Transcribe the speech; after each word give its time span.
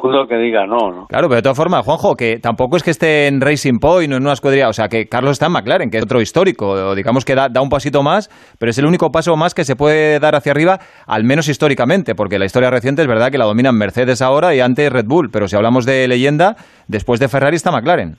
segundo 0.00 0.26
que 0.26 0.36
diga 0.36 0.66
no, 0.66 0.90
¿no? 0.90 1.06
Claro, 1.06 1.28
pero 1.28 1.36
de 1.36 1.42
todas 1.42 1.56
formas, 1.56 1.84
Juanjo, 1.84 2.16
que 2.16 2.38
tampoco 2.38 2.76
es 2.76 2.82
que 2.82 2.90
esté 2.90 3.26
en 3.26 3.40
Racing 3.40 3.78
Point 3.78 4.12
o 4.12 4.16
en 4.16 4.22
una 4.22 4.32
escudería, 4.32 4.68
o 4.68 4.72
sea, 4.72 4.88
que 4.88 5.08
Carlos 5.08 5.32
está 5.32 5.46
en 5.46 5.52
McLaren, 5.52 5.90
que 5.90 5.98
es 5.98 6.04
otro 6.04 6.20
histórico, 6.20 6.68
o 6.68 6.94
digamos 6.94 7.24
que 7.24 7.34
da, 7.34 7.48
da, 7.48 7.60
un 7.60 7.68
pasito 7.68 8.02
más, 8.02 8.28
pero 8.58 8.70
es 8.70 8.78
el 8.78 8.86
único 8.86 9.10
paso 9.12 9.36
más 9.36 9.54
que 9.54 9.64
se 9.64 9.76
puede 9.76 10.18
dar 10.18 10.34
hacia 10.34 10.52
arriba, 10.52 10.78
al 11.06 11.24
menos 11.24 11.48
históricamente, 11.48 12.14
porque 12.14 12.38
la 12.38 12.46
historia 12.46 12.70
reciente 12.70 13.02
es 13.02 13.08
verdad 13.08 13.30
que 13.30 13.38
la 13.38 13.44
dominan 13.44 13.76
Mercedes 13.76 14.22
ahora 14.22 14.54
y 14.54 14.60
antes 14.60 14.90
Red 14.92 15.06
Bull, 15.06 15.30
pero 15.32 15.48
si 15.48 15.56
hablamos 15.56 15.86
de 15.86 16.08
leyenda, 16.08 16.56
después 16.88 17.20
de 17.20 17.28
Ferrari 17.28 17.56
está 17.56 17.70
McLaren. 17.70 18.16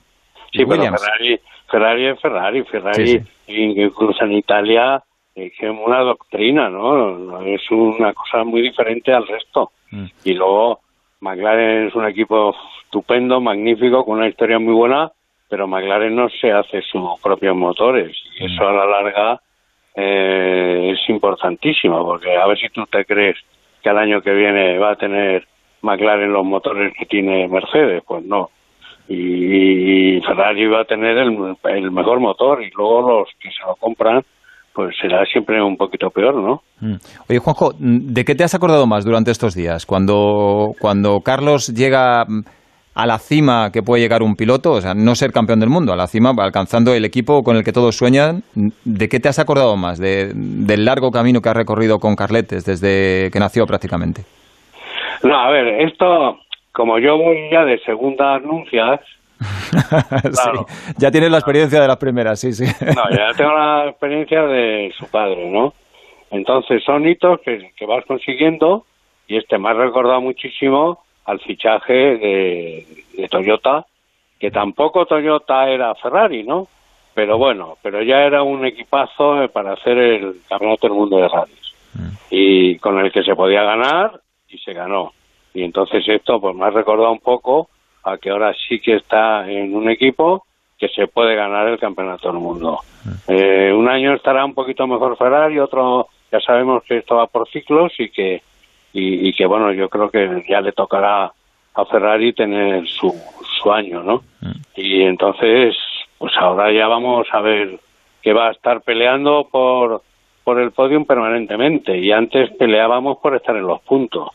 Sí, 0.52 0.64
pero 0.68 0.82
Ferrari, 0.82 1.40
Ferrari 1.70 2.06
es 2.08 2.20
Ferrari, 2.20 2.62
Ferrari 2.64 3.06
sí, 3.06 3.20
sí. 3.46 3.52
incluso 3.76 4.24
en 4.24 4.32
Italia 4.32 5.02
es 5.34 5.52
una 5.62 6.00
doctrina, 6.00 6.68
¿no? 6.68 7.40
Es 7.40 7.62
una 7.70 8.12
cosa 8.12 8.44
muy 8.44 8.60
diferente 8.60 9.12
al 9.12 9.26
resto. 9.26 9.70
Mm. 9.90 10.06
Y 10.24 10.34
luego 10.34 10.80
McLaren 11.22 11.86
es 11.86 11.94
un 11.94 12.04
equipo 12.04 12.54
estupendo, 12.84 13.40
magnífico, 13.40 14.04
con 14.04 14.18
una 14.18 14.28
historia 14.28 14.58
muy 14.58 14.74
buena, 14.74 15.12
pero 15.48 15.68
McLaren 15.68 16.16
no 16.16 16.28
se 16.28 16.50
hace 16.50 16.82
sus 16.82 17.20
propios 17.22 17.54
motores. 17.54 18.16
Y 18.40 18.46
eso 18.46 18.66
a 18.66 18.72
la 18.72 18.86
larga 18.86 19.40
eh, 19.94 20.92
es 20.92 21.08
importantísimo, 21.08 22.04
porque 22.04 22.36
a 22.36 22.46
ver 22.48 22.58
si 22.58 22.68
tú 22.70 22.84
te 22.86 23.04
crees 23.04 23.36
que 23.80 23.88
el 23.88 23.98
año 23.98 24.20
que 24.20 24.32
viene 24.32 24.78
va 24.78 24.92
a 24.92 24.96
tener 24.96 25.46
McLaren 25.82 26.32
los 26.32 26.44
motores 26.44 26.92
que 26.98 27.06
tiene 27.06 27.46
Mercedes, 27.46 28.02
pues 28.04 28.24
no. 28.24 28.50
Y, 29.08 30.16
y 30.16 30.20
Ferrari 30.22 30.66
va 30.66 30.80
a 30.80 30.84
tener 30.86 31.16
el, 31.18 31.56
el 31.64 31.90
mejor 31.92 32.18
motor 32.18 32.64
y 32.64 32.70
luego 32.70 33.20
los 33.20 33.28
que 33.40 33.50
se 33.50 33.64
lo 33.64 33.76
compran 33.76 34.24
pues 34.74 34.96
será 35.00 35.24
siempre 35.26 35.62
un 35.62 35.76
poquito 35.76 36.10
peor, 36.10 36.34
¿no? 36.34 36.62
Mm. 36.80 36.96
Oye, 37.28 37.38
Juanjo, 37.38 37.72
¿de 37.78 38.24
qué 38.24 38.34
te 38.34 38.44
has 38.44 38.54
acordado 38.54 38.86
más 38.86 39.04
durante 39.04 39.30
estos 39.30 39.54
días? 39.54 39.86
Cuando, 39.86 40.72
cuando 40.80 41.20
Carlos 41.20 41.68
llega 41.68 42.24
a 42.94 43.06
la 43.06 43.18
cima 43.18 43.70
que 43.72 43.82
puede 43.82 44.02
llegar 44.02 44.22
un 44.22 44.36
piloto, 44.36 44.72
o 44.72 44.80
sea, 44.80 44.94
no 44.94 45.14
ser 45.14 45.32
campeón 45.32 45.60
del 45.60 45.70
mundo, 45.70 45.92
a 45.92 45.96
la 45.96 46.06
cima, 46.06 46.32
alcanzando 46.38 46.94
el 46.94 47.04
equipo 47.04 47.42
con 47.42 47.56
el 47.56 47.64
que 47.64 47.72
todos 47.72 47.96
sueñan, 47.96 48.42
¿de 48.54 49.08
qué 49.08 49.18
te 49.18 49.28
has 49.28 49.38
acordado 49.38 49.76
más? 49.76 49.98
De, 49.98 50.32
del 50.34 50.84
largo 50.84 51.10
camino 51.10 51.40
que 51.40 51.48
has 51.48 51.56
recorrido 51.56 51.98
con 51.98 52.16
Carletes 52.16 52.64
desde 52.64 53.30
que 53.30 53.38
nació 53.38 53.66
prácticamente. 53.66 54.22
No, 55.22 55.38
a 55.38 55.50
ver, 55.50 55.66
esto, 55.88 56.38
como 56.72 56.98
yo 56.98 57.16
voy 57.16 57.48
ya 57.50 57.64
de 57.64 57.78
segunda 57.80 58.34
anuncias, 58.34 59.00
claro. 60.22 60.66
sí. 60.68 60.94
Ya 60.98 61.10
tienes 61.10 61.30
la 61.30 61.38
experiencia 61.38 61.80
de 61.80 61.88
las 61.88 61.96
primeras, 61.96 62.40
sí, 62.40 62.52
sí. 62.52 62.64
no, 62.64 63.10
ya 63.10 63.32
tengo 63.36 63.52
la 63.52 63.88
experiencia 63.88 64.42
de 64.42 64.92
su 64.98 65.10
padre, 65.10 65.50
¿no? 65.50 65.74
Entonces 66.30 66.82
son 66.84 67.06
hitos 67.06 67.40
que, 67.40 67.72
que 67.76 67.86
vas 67.86 68.04
consiguiendo 68.06 68.86
y 69.26 69.36
este 69.36 69.58
me 69.58 69.70
ha 69.70 69.74
recordado 69.74 70.20
muchísimo 70.20 71.04
al 71.24 71.40
fichaje 71.40 71.92
de, 71.92 72.86
de, 73.16 73.28
Toyota, 73.28 73.86
que 74.38 74.50
tampoco 74.50 75.06
Toyota 75.06 75.68
era 75.68 75.94
Ferrari, 75.94 76.42
¿no? 76.42 76.68
Pero 77.14 77.38
bueno, 77.38 77.76
pero 77.82 78.02
ya 78.02 78.22
era 78.22 78.42
un 78.42 78.64
equipazo 78.64 79.46
para 79.52 79.74
hacer 79.74 79.98
el 79.98 80.36
campeonato 80.48 80.88
del 80.88 80.96
mundo 80.96 81.18
de 81.18 81.28
rallies 81.28 81.74
mm. 81.94 82.08
y 82.30 82.78
con 82.78 82.98
el 82.98 83.12
que 83.12 83.22
se 83.22 83.36
podía 83.36 83.62
ganar 83.62 84.20
y 84.48 84.58
se 84.58 84.72
ganó. 84.72 85.12
Y 85.54 85.62
entonces 85.62 86.02
esto 86.08 86.40
pues 86.40 86.56
me 86.56 86.64
ha 86.64 86.70
recordado 86.70 87.12
un 87.12 87.20
poco 87.20 87.68
a 88.04 88.16
que 88.18 88.30
ahora 88.30 88.54
sí 88.68 88.80
que 88.80 88.96
está 88.96 89.50
en 89.50 89.74
un 89.74 89.88
equipo 89.88 90.44
que 90.78 90.88
se 90.88 91.06
puede 91.06 91.36
ganar 91.36 91.68
el 91.68 91.78
campeonato 91.78 92.32
del 92.32 92.40
mundo. 92.40 92.80
Eh, 93.28 93.72
un 93.72 93.88
año 93.88 94.14
estará 94.14 94.44
un 94.44 94.54
poquito 94.54 94.86
mejor 94.86 95.16
Ferrari, 95.16 95.58
otro 95.58 96.08
ya 96.30 96.40
sabemos 96.40 96.82
que 96.84 96.98
esto 96.98 97.16
va 97.16 97.26
por 97.26 97.48
ciclos 97.48 97.92
y 97.98 98.08
que 98.08 98.42
y, 98.92 99.28
y, 99.28 99.32
que 99.32 99.46
bueno 99.46 99.72
yo 99.72 99.88
creo 99.88 100.10
que 100.10 100.44
ya 100.48 100.60
le 100.60 100.72
tocará 100.72 101.32
a 101.74 101.84
Ferrari 101.84 102.32
tener 102.32 102.86
su, 102.86 103.14
su 103.62 103.72
año, 103.72 104.02
¿no? 104.02 104.22
Y 104.74 105.02
entonces 105.02 105.76
pues 106.18 106.32
ahora 106.36 106.72
ya 106.72 106.88
vamos 106.88 107.26
a 107.32 107.40
ver 107.40 107.78
que 108.20 108.32
va 108.32 108.48
a 108.48 108.52
estar 108.52 108.80
peleando 108.82 109.48
por 109.50 110.02
por 110.44 110.58
el 110.60 110.72
podium 110.72 111.04
permanentemente 111.04 111.96
y 111.96 112.10
antes 112.10 112.50
peleábamos 112.56 113.18
por 113.18 113.36
estar 113.36 113.56
en 113.56 113.66
los 113.66 113.80
puntos. 113.82 114.30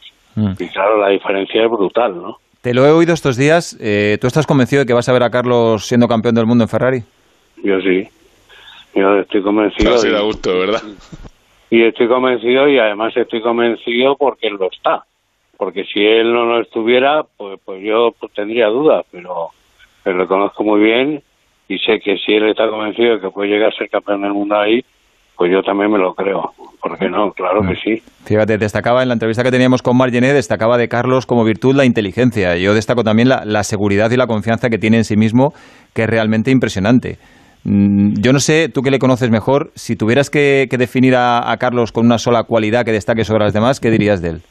Y 0.59 0.67
claro, 0.67 0.99
la 0.99 1.09
diferencia 1.09 1.63
es 1.63 1.69
brutal, 1.69 2.21
¿no? 2.21 2.37
Te 2.67 2.73
lo 2.73 2.85
he 2.85 2.91
oído 2.91 3.13
estos 3.13 3.37
días. 3.37 3.77
Eh, 3.79 4.17
¿Tú 4.19 4.27
estás 4.27 4.45
convencido 4.45 4.81
de 4.81 4.85
que 4.85 4.91
vas 4.91 5.07
a 5.07 5.13
ver 5.13 5.23
a 5.23 5.29
Carlos 5.29 5.85
siendo 5.85 6.05
campeón 6.05 6.35
del 6.35 6.45
mundo 6.45 6.65
en 6.65 6.67
Ferrari? 6.67 6.99
Yo 7.63 7.79
sí. 7.79 8.05
Yo 8.93 9.19
estoy 9.19 9.41
convencido. 9.41 9.97
Sí 9.97 10.09
da 10.09 10.19
gusto, 10.19 10.59
¿verdad? 10.59 10.81
Y 11.69 11.83
estoy 11.83 12.09
convencido 12.09 12.67
y 12.67 12.77
además 12.77 13.15
estoy 13.15 13.41
convencido 13.41 14.17
porque 14.17 14.47
él 14.47 14.57
lo 14.59 14.69
está. 14.69 15.05
Porque 15.55 15.85
si 15.85 16.05
él 16.05 16.33
no 16.33 16.43
lo 16.43 16.59
estuviera, 16.59 17.23
pues, 17.37 17.57
pues 17.63 17.81
yo 17.81 18.13
pues, 18.19 18.33
tendría 18.33 18.67
dudas, 18.67 19.05
pero, 19.11 19.51
pero 20.03 20.17
lo 20.17 20.27
conozco 20.27 20.65
muy 20.65 20.81
bien 20.81 21.23
y 21.69 21.79
sé 21.79 22.01
que 22.01 22.17
si 22.17 22.33
él 22.33 22.49
está 22.49 22.67
convencido 22.67 23.13
de 23.13 23.21
que 23.21 23.29
puede 23.29 23.49
llegar 23.49 23.71
a 23.71 23.77
ser 23.77 23.89
campeón 23.89 24.23
del 24.23 24.33
mundo 24.33 24.59
ahí, 24.59 24.83
pues 25.37 25.51
yo 25.51 25.61
también 25.61 25.91
me 25.91 25.99
lo 25.99 26.13
creo. 26.13 26.51
¿Por 26.81 26.97
qué 26.97 27.09
no? 27.09 27.31
Claro 27.31 27.61
que 27.61 27.75
sí. 27.75 28.01
Fíjate, 28.25 28.57
destacaba 28.57 29.03
en 29.03 29.09
la 29.09 29.13
entrevista 29.13 29.43
que 29.43 29.51
teníamos 29.51 29.81
con 29.81 29.95
Margené, 29.95 30.33
destacaba 30.33 30.77
de 30.77 30.87
Carlos 30.87 31.25
como 31.25 31.43
virtud 31.43 31.75
la 31.75 31.85
inteligencia. 31.85 32.57
Yo 32.57 32.73
destaco 32.73 33.03
también 33.03 33.29
la, 33.29 33.43
la, 33.45 33.63
seguridad 33.63 34.09
y 34.11 34.17
la 34.17 34.25
confianza 34.25 34.69
que 34.69 34.77
tiene 34.77 34.97
en 34.97 35.03
sí 35.03 35.15
mismo, 35.15 35.53
que 35.93 36.03
es 36.03 36.09
realmente 36.09 36.49
impresionante. 36.49 37.17
Yo 37.63 38.31
no 38.31 38.39
sé, 38.39 38.69
tú 38.69 38.81
que 38.81 38.91
le 38.91 38.99
conoces 38.99 39.29
mejor, 39.29 39.71
si 39.75 39.95
tuvieras 39.95 40.29
que, 40.29 40.67
que 40.69 40.77
definir 40.77 41.15
a, 41.15 41.51
a, 41.51 41.57
Carlos 41.57 41.91
con 41.91 42.05
una 42.05 42.17
sola 42.17 42.43
cualidad 42.43 42.85
que 42.85 42.91
destaque 42.91 43.25
sobre 43.25 43.43
las 43.43 43.53
demás, 43.53 43.79
¿qué 43.79 43.91
dirías 43.91 44.21
de 44.21 44.29
él? 44.29 44.41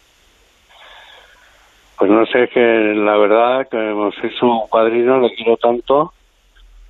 Pues 1.99 2.11
no 2.11 2.27
sé, 2.27 2.47
que 2.53 2.61
la 2.61 3.17
verdad 3.17 3.67
que 3.71 3.79
soy 4.21 4.31
su 4.39 4.47
padrino, 4.71 5.19
le 5.21 5.35
quiero 5.35 5.57
tanto, 5.57 6.13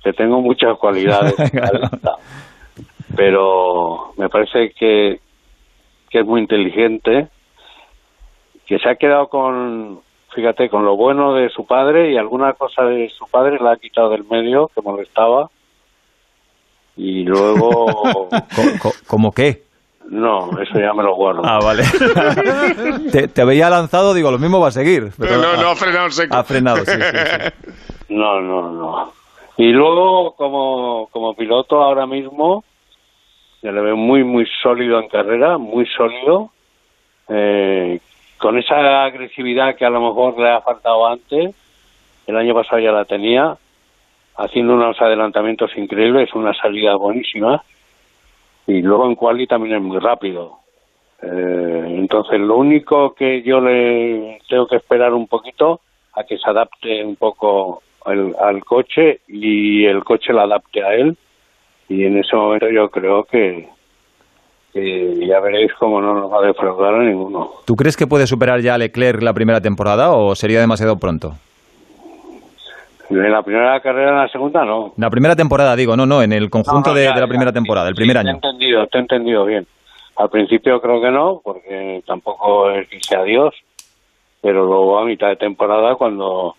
que 0.03 0.11
tengo 0.11 0.41
muchas 0.41 0.77
cualidades. 0.77 1.35
pero 3.15 4.13
me 4.17 4.29
parece 4.29 4.71
que, 4.77 5.19
que 6.09 6.19
es 6.19 6.25
muy 6.25 6.41
inteligente, 6.41 7.27
que 8.65 8.79
se 8.79 8.89
ha 8.89 8.95
quedado 8.95 9.27
con, 9.27 10.01
fíjate, 10.33 10.69
con 10.69 10.85
lo 10.85 10.95
bueno 10.95 11.33
de 11.33 11.49
su 11.49 11.65
padre 11.65 12.11
y 12.11 12.17
alguna 12.17 12.53
cosa 12.53 12.83
de 12.83 13.09
su 13.09 13.25
padre 13.25 13.57
la 13.59 13.73
ha 13.73 13.77
quitado 13.77 14.09
del 14.09 14.25
medio 14.25 14.69
que 14.73 14.81
molestaba. 14.81 15.49
Y 16.95 17.23
luego... 17.23 18.29
¿Cómo 19.07 19.31
qué? 19.31 19.63
No, 20.09 20.49
eso 20.61 20.79
ya 20.79 20.93
me 20.93 21.03
lo 21.03 21.15
guardo. 21.15 21.41
Ah, 21.43 21.59
vale. 21.61 21.83
te, 23.11 23.27
te, 23.27 23.41
había 23.41 23.69
lanzado, 23.69 24.13
digo, 24.13 24.31
lo 24.31 24.39
mismo 24.39 24.59
va 24.59 24.69
a 24.69 24.71
seguir. 24.71 25.11
Pero 25.17 25.37
no, 25.37 25.57
no, 25.57 25.69
ha 25.69 25.75
frenado 25.75 26.09
seco. 26.09 26.35
Ha 26.35 26.43
frenado, 26.43 26.77
sí, 26.77 26.91
sí, 26.91 27.01
sí. 27.01 27.73
No, 28.09 28.39
no, 28.39 28.71
no. 28.71 29.11
Y 29.57 29.71
luego, 29.71 30.33
como, 30.35 31.07
como 31.11 31.33
piloto 31.33 31.81
ahora 31.81 32.05
mismo, 32.05 32.63
se 33.61 33.71
le 33.71 33.81
ve 33.81 33.93
muy, 33.93 34.23
muy 34.23 34.45
sólido 34.61 34.99
en 34.99 35.07
carrera, 35.09 35.57
muy 35.57 35.85
sólido, 35.87 36.51
eh, 37.29 37.99
con 38.37 38.57
esa 38.57 39.03
agresividad 39.03 39.75
que 39.75 39.85
a 39.85 39.89
lo 39.89 39.99
mejor 40.01 40.39
le 40.39 40.49
ha 40.49 40.61
faltado 40.61 41.07
antes, 41.07 41.55
el 42.27 42.37
año 42.37 42.53
pasado 42.53 42.79
ya 42.79 42.91
la 42.91 43.05
tenía, 43.05 43.57
haciendo 44.37 44.75
unos 44.75 45.01
adelantamientos 45.01 45.75
increíbles, 45.75 46.33
una 46.35 46.53
salida 46.53 46.95
buenísima, 46.95 47.63
y 48.67 48.81
luego 48.81 49.07
en 49.07 49.15
quali 49.15 49.47
también 49.47 49.77
es 49.77 49.81
muy 49.81 49.99
rápido. 49.99 50.59
Eh, 51.23 51.85
entonces, 51.87 52.39
lo 52.39 52.57
único 52.57 53.15
que 53.15 53.41
yo 53.41 53.59
le 53.59 54.39
tengo 54.47 54.67
que 54.67 54.75
esperar 54.75 55.13
un 55.13 55.27
poquito 55.27 55.81
a 56.13 56.23
que 56.23 56.37
se 56.37 56.47
adapte 56.47 57.03
un 57.03 57.15
poco 57.15 57.81
el, 58.05 58.35
al 58.39 58.63
coche 58.63 59.21
y 59.27 59.85
el 59.85 60.03
coche 60.03 60.31
la 60.31 60.43
adapte 60.43 60.83
a 60.83 60.93
él 60.93 61.17
y 61.89 62.05
en 62.05 62.17
ese 62.17 62.35
momento 62.35 62.69
yo 62.69 62.89
creo 62.89 63.23
que, 63.23 63.69
que 64.73 65.25
ya 65.25 65.39
veréis 65.39 65.73
cómo 65.79 66.01
no 66.01 66.13
nos 66.13 66.31
va 66.31 66.39
a 66.39 66.47
defraudar 66.47 66.95
a 66.95 67.03
ninguno. 67.03 67.49
¿Tú 67.65 67.75
crees 67.75 67.95
que 67.95 68.07
puede 68.07 68.27
superar 68.27 68.61
ya 68.61 68.75
a 68.75 68.77
Leclerc 68.77 69.21
la 69.21 69.33
primera 69.33 69.61
temporada 69.61 70.11
o 70.11 70.35
sería 70.35 70.59
demasiado 70.59 70.97
pronto? 70.97 71.33
En 73.09 73.31
la 73.31 73.41
primera 73.41 73.79
carrera, 73.79 74.09
en 74.09 74.17
la 74.17 74.27
segunda, 74.27 74.65
no. 74.65 74.93
La 74.97 75.09
primera 75.09 75.35
temporada, 75.35 75.77
digo, 75.77 75.95
no, 75.95 76.05
no, 76.05 76.21
en 76.21 76.33
el 76.33 76.49
conjunto 76.49 76.89
no, 76.89 76.95
no, 76.95 77.01
ya, 77.01 77.09
de, 77.09 77.15
de, 77.15 77.21
la 77.21 77.27
primera 77.27 77.51
ya, 77.51 77.55
temporada, 77.55 77.87
el 77.87 77.95
primer 77.95 78.17
sí, 78.17 78.19
año. 78.19 78.39
Te 78.39 78.47
he 78.47 78.49
entendido, 78.49 78.87
te 78.87 78.97
he 78.97 79.01
entendido 79.01 79.45
bien. 79.45 79.67
Al 80.17 80.29
principio 80.29 80.81
creo 80.81 80.99
que 80.99 81.11
no, 81.11 81.41
porque 81.41 82.03
tampoco 82.05 82.69
es 82.71 82.89
que 82.89 82.99
sea 82.99 83.23
Dios, 83.23 83.53
pero 84.41 84.65
luego 84.65 84.99
a 84.99 85.05
mitad 85.05 85.29
de 85.29 85.37
temporada 85.37 85.95
cuando... 85.95 86.55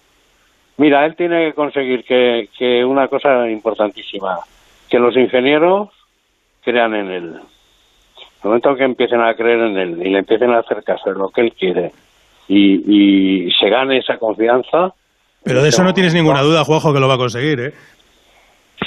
Mira, 0.79 1.05
él 1.05 1.17
tiene 1.17 1.49
que 1.49 1.55
conseguir 1.55 2.05
que, 2.05 2.49
que 2.57 2.85
una 2.85 3.09
cosa 3.09 3.51
importantísima, 3.51 4.39
que 4.89 4.99
los 4.99 5.17
ingenieros 5.17 5.91
crean 6.63 6.95
en 6.95 7.11
él. 7.11 7.25
En 7.25 8.45
el 8.45 8.45
momento 8.45 8.77
que 8.77 8.85
empiecen 8.85 9.21
a 9.21 9.35
creer 9.35 9.61
en 9.61 9.77
él 9.77 10.07
y 10.07 10.11
le 10.11 10.19
empiecen 10.19 10.51
a 10.51 10.61
hacer 10.61 10.83
caso 10.85 11.11
en 11.11 11.19
lo 11.19 11.29
que 11.31 11.41
él 11.43 11.53
quiere 11.53 11.93
y, 12.49 13.47
y 13.47 13.53
se 13.53 13.69
gane 13.69 13.99
esa 13.99 14.17
confianza. 14.19 14.95
Pero 15.45 15.63
de 15.63 15.69
eso 15.69 15.85
no 15.85 15.95
tienes 15.95 16.15
ninguna 16.15 16.43
duda, 16.43 16.65
Juanjo, 16.65 16.93
que 16.93 17.01
lo 17.01 17.09
va 17.09 17.15
a 17.15 17.19
conseguir, 17.19 17.61
¿eh? 17.61 17.73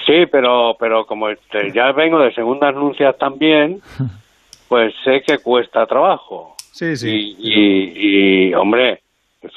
Sí, 0.06 0.26
pero, 0.32 0.76
pero 0.80 1.06
como 1.06 1.30
este, 1.30 1.72
ya 1.72 1.92
vengo 1.92 2.20
de 2.20 2.34
segundas 2.34 2.76
anuncias 2.76 3.18
también, 3.18 3.82
pues 4.68 4.94
sé 5.04 5.22
que 5.22 5.38
cuesta 5.40 5.86
trabajo. 5.86 6.56
Sí, 6.72 6.96
sí. 6.96 7.10
Y, 7.10 7.50
y, 7.50 8.48
y 8.50 8.54
hombre, 8.54 9.02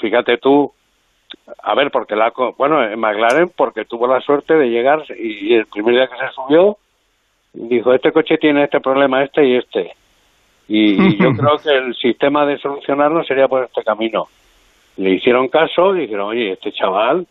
fíjate 0.00 0.38
tú 0.38 0.72
a 1.62 1.74
ver, 1.74 1.90
porque 1.90 2.16
la, 2.16 2.32
bueno, 2.56 2.82
en 2.82 2.98
McLaren 2.98 3.50
porque 3.56 3.84
tuvo 3.84 4.06
la 4.06 4.20
suerte 4.20 4.54
de 4.54 4.68
llegar 4.68 5.04
y 5.18 5.54
el 5.54 5.66
primer 5.66 5.94
día 5.94 6.06
que 6.06 6.16
se 6.16 6.32
subió 6.34 6.78
dijo, 7.54 7.92
este 7.92 8.12
coche 8.12 8.36
tiene 8.38 8.64
este 8.64 8.80
problema, 8.80 9.22
este 9.22 9.46
y 9.46 9.56
este. 9.56 9.92
Y, 10.68 10.92
y 10.92 11.16
yo 11.18 11.32
creo 11.36 11.58
que 11.58 11.70
el 11.70 11.94
sistema 11.94 12.44
de 12.46 12.58
solucionarlo 12.58 13.24
sería 13.24 13.48
por 13.48 13.64
este 13.64 13.82
camino. 13.82 14.26
Le 14.96 15.10
hicieron 15.10 15.48
caso 15.48 15.94
y 15.96 16.02
dijeron, 16.02 16.28
oye, 16.28 16.52
este 16.52 16.72
chaval, 16.72 17.26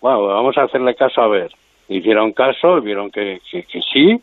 bueno, 0.00 0.26
vamos 0.26 0.56
a 0.58 0.62
hacerle 0.62 0.94
caso 0.94 1.20
a 1.20 1.28
ver. 1.28 1.50
Le 1.88 1.96
hicieron 1.96 2.32
caso 2.32 2.78
y 2.78 2.82
vieron 2.82 3.10
que, 3.10 3.40
que, 3.50 3.62
que 3.64 3.80
sí 3.82 4.20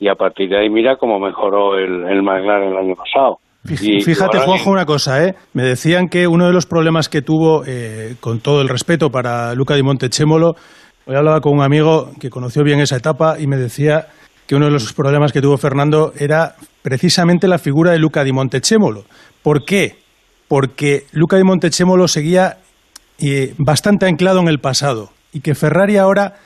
y 0.00 0.08
a 0.08 0.14
partir 0.14 0.48
de 0.48 0.58
ahí 0.58 0.70
mira 0.70 0.96
cómo 0.96 1.18
mejoró 1.18 1.76
el, 1.76 2.04
el 2.04 2.22
McLaren 2.22 2.70
el 2.70 2.76
año 2.76 2.94
pasado. 2.94 3.40
Fíjate, 3.64 4.38
Juanjo, 4.38 4.70
una 4.70 4.86
cosa, 4.86 5.24
¿eh? 5.24 5.34
Me 5.52 5.62
decían 5.62 6.08
que 6.08 6.26
uno 6.26 6.46
de 6.46 6.52
los 6.52 6.66
problemas 6.66 7.08
que 7.08 7.22
tuvo, 7.22 7.64
eh, 7.66 8.14
con 8.20 8.40
todo 8.40 8.62
el 8.62 8.68
respeto 8.68 9.10
para 9.10 9.54
Luca 9.54 9.74
di 9.74 9.82
Montechémolo, 9.82 10.54
hoy 11.06 11.16
hablaba 11.16 11.40
con 11.40 11.54
un 11.54 11.62
amigo 11.62 12.10
que 12.20 12.30
conoció 12.30 12.62
bien 12.62 12.80
esa 12.80 12.96
etapa 12.96 13.38
y 13.38 13.46
me 13.46 13.56
decía 13.56 14.06
que 14.46 14.54
uno 14.54 14.66
de 14.66 14.70
los 14.70 14.92
problemas 14.94 15.32
que 15.32 15.42
tuvo 15.42 15.58
Fernando 15.58 16.12
era 16.16 16.54
precisamente 16.82 17.48
la 17.48 17.58
figura 17.58 17.90
de 17.90 17.98
Luca 17.98 18.24
di 18.24 18.32
Montechémolo. 18.32 19.04
¿Por 19.42 19.64
qué? 19.64 19.98
Porque 20.46 21.04
Luca 21.12 21.36
di 21.36 21.44
Montechémolo 21.44 22.08
seguía 22.08 22.58
eh, 23.18 23.54
bastante 23.58 24.06
anclado 24.06 24.40
en 24.40 24.48
el 24.48 24.60
pasado 24.60 25.10
y 25.32 25.40
que 25.40 25.54
Ferrari 25.54 25.98
ahora 25.98 26.36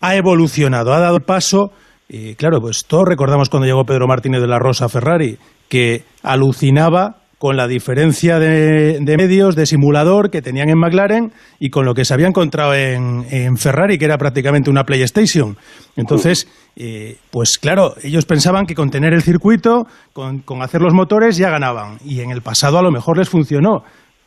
ha 0.00 0.16
evolucionado, 0.16 0.92
ha 0.92 1.00
dado 1.00 1.20
paso. 1.20 1.70
Y 2.08 2.34
claro, 2.34 2.60
pues 2.60 2.84
todos 2.86 3.04
recordamos 3.06 3.48
cuando 3.48 3.66
llegó 3.66 3.84
Pedro 3.84 4.08
Martínez 4.08 4.40
de 4.40 4.46
la 4.46 4.58
Rosa 4.58 4.86
a 4.86 4.88
Ferrari, 4.88 5.38
que 5.68 6.02
alucinaba 6.22 7.16
con 7.38 7.56
la 7.56 7.68
diferencia 7.68 8.38
de, 8.38 8.98
medios, 9.18 9.56
de 9.56 9.66
simulador 9.66 10.30
que 10.30 10.40
tenían 10.40 10.70
en 10.70 10.78
McLaren 10.78 11.32
y 11.60 11.68
con 11.68 11.84
lo 11.84 11.92
que 11.94 12.04
se 12.04 12.14
había 12.14 12.28
encontrado 12.28 12.74
en, 12.74 13.56
Ferrari, 13.58 13.98
que 13.98 14.06
era 14.06 14.16
prácticamente 14.16 14.70
una 14.70 14.84
PlayStation. 14.84 15.56
Entonces, 15.96 16.48
eh, 16.76 17.16
pues 17.30 17.58
claro, 17.58 17.94
ellos 18.02 18.24
pensaban 18.24 18.64
que 18.64 18.74
con 18.74 18.90
tener 18.90 19.12
el 19.12 19.22
circuito, 19.22 19.86
con, 20.12 20.42
hacer 20.62 20.80
los 20.80 20.94
motores, 20.94 21.36
ya 21.36 21.50
ganaban. 21.50 21.98
Y 22.04 22.20
en 22.20 22.30
el 22.30 22.40
pasado 22.40 22.78
a 22.78 22.82
lo 22.82 22.90
mejor 22.90 23.18
les 23.18 23.28
funcionó, 23.28 23.82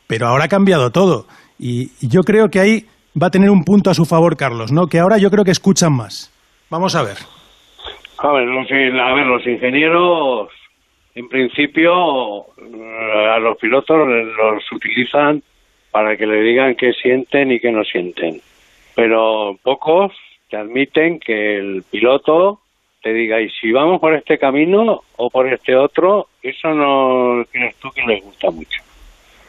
pero 0.07 0.27
ahora 0.27 0.45
ha 0.45 0.49
cambiado 0.49 0.91
todo. 0.91 1.25
Y, 1.57 1.91
yo 2.07 2.21
creo 2.21 2.49
que 2.49 2.59
ahí 2.59 2.85
va 3.21 3.27
a 3.27 3.31
tener 3.31 3.49
un 3.49 3.63
punto 3.63 3.89
a 3.89 3.95
su 3.95 4.05
favor, 4.05 4.37
Carlos, 4.37 4.71
¿no? 4.71 4.85
Que 4.85 4.99
ahora 4.99 5.17
yo 5.17 5.31
creo 5.31 5.43
que 5.43 5.51
escuchan 5.51 5.93
más. 5.93 6.31
Vamos 6.69 6.95
a 6.95 7.01
ver. 7.01 7.17
A 8.19 8.31
ver, 8.33 8.47
a 8.47 9.13
ver, 9.13 9.25
los 9.25 9.47
ingenieros, 9.47 10.49
en 11.19 11.27
principio, 11.27 12.45
eh, 12.57 13.27
a 13.29 13.39
los 13.39 13.57
pilotos 13.57 14.07
los 14.07 14.71
utilizan 14.71 15.43
para 15.91 16.15
que 16.15 16.25
le 16.25 16.41
digan 16.41 16.75
qué 16.75 16.93
sienten 16.93 17.51
y 17.51 17.59
qué 17.59 17.71
no 17.71 17.83
sienten. 17.83 18.39
Pero 18.95 19.57
pocos 19.61 20.13
te 20.49 20.55
admiten 20.55 21.19
que 21.19 21.57
el 21.57 21.83
piloto 21.91 22.61
te 23.01 23.11
diga, 23.13 23.41
y 23.41 23.49
si 23.49 23.71
vamos 23.71 23.99
por 23.99 24.13
este 24.13 24.37
camino 24.37 25.01
o 25.17 25.29
por 25.29 25.51
este 25.51 25.75
otro, 25.75 26.27
eso 26.41 26.73
no 26.73 27.43
crees 27.51 27.75
tú 27.77 27.89
que 27.91 28.01
les 28.03 28.23
gusta 28.23 28.49
mucho. 28.51 28.81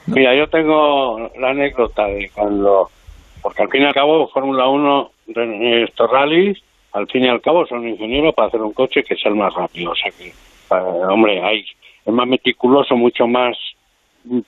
Mira, 0.06 0.34
yo 0.34 0.48
tengo 0.48 1.30
la 1.38 1.50
anécdota 1.50 2.06
de 2.06 2.30
cuando, 2.34 2.90
porque 3.42 3.62
al 3.62 3.68
fin 3.68 3.82
y 3.82 3.86
al 3.86 3.94
cabo 3.94 4.28
Fórmula 4.28 4.66
1, 4.68 5.10
de 5.26 5.84
estos 5.84 6.10
rallies, 6.10 6.58
al 6.92 7.06
fin 7.06 7.24
y 7.24 7.28
al 7.28 7.40
cabo 7.40 7.64
son 7.66 7.86
ingenieros 7.88 8.34
para 8.34 8.48
hacer 8.48 8.60
un 8.60 8.72
coche 8.72 9.04
que 9.04 9.14
sea 9.14 9.30
el 9.30 9.36
más 9.36 9.54
rápido. 9.54 9.92
O 9.92 9.94
sea 9.94 10.10
que, 10.10 10.32
hombre, 10.70 11.42
hay, 11.42 11.64
es 12.04 12.12
más 12.12 12.26
meticuloso, 12.26 12.96
mucho 12.96 13.26
más 13.26 13.56
mm, 14.24 14.40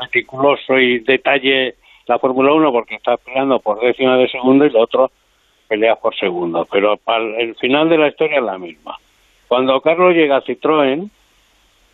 meticuloso 0.00 0.78
y 0.78 1.00
detalle 1.00 1.74
la 2.06 2.18
Fórmula 2.18 2.52
1 2.52 2.72
porque 2.72 2.96
está 2.96 3.16
peleando 3.16 3.60
por 3.60 3.80
décimas 3.80 4.18
de 4.18 4.28
segundo 4.28 4.64
y 4.64 4.70
lo 4.70 4.80
otro 4.80 5.10
pelea 5.68 5.96
por 5.96 6.16
segundo. 6.16 6.66
Pero 6.70 6.96
para 6.96 7.24
el 7.38 7.54
final 7.56 7.88
de 7.88 7.98
la 7.98 8.08
historia 8.08 8.38
es 8.38 8.44
la 8.44 8.58
misma. 8.58 8.96
Cuando 9.46 9.80
Carlos 9.80 10.14
llega 10.14 10.36
a 10.36 10.42
Citroën, 10.42 11.10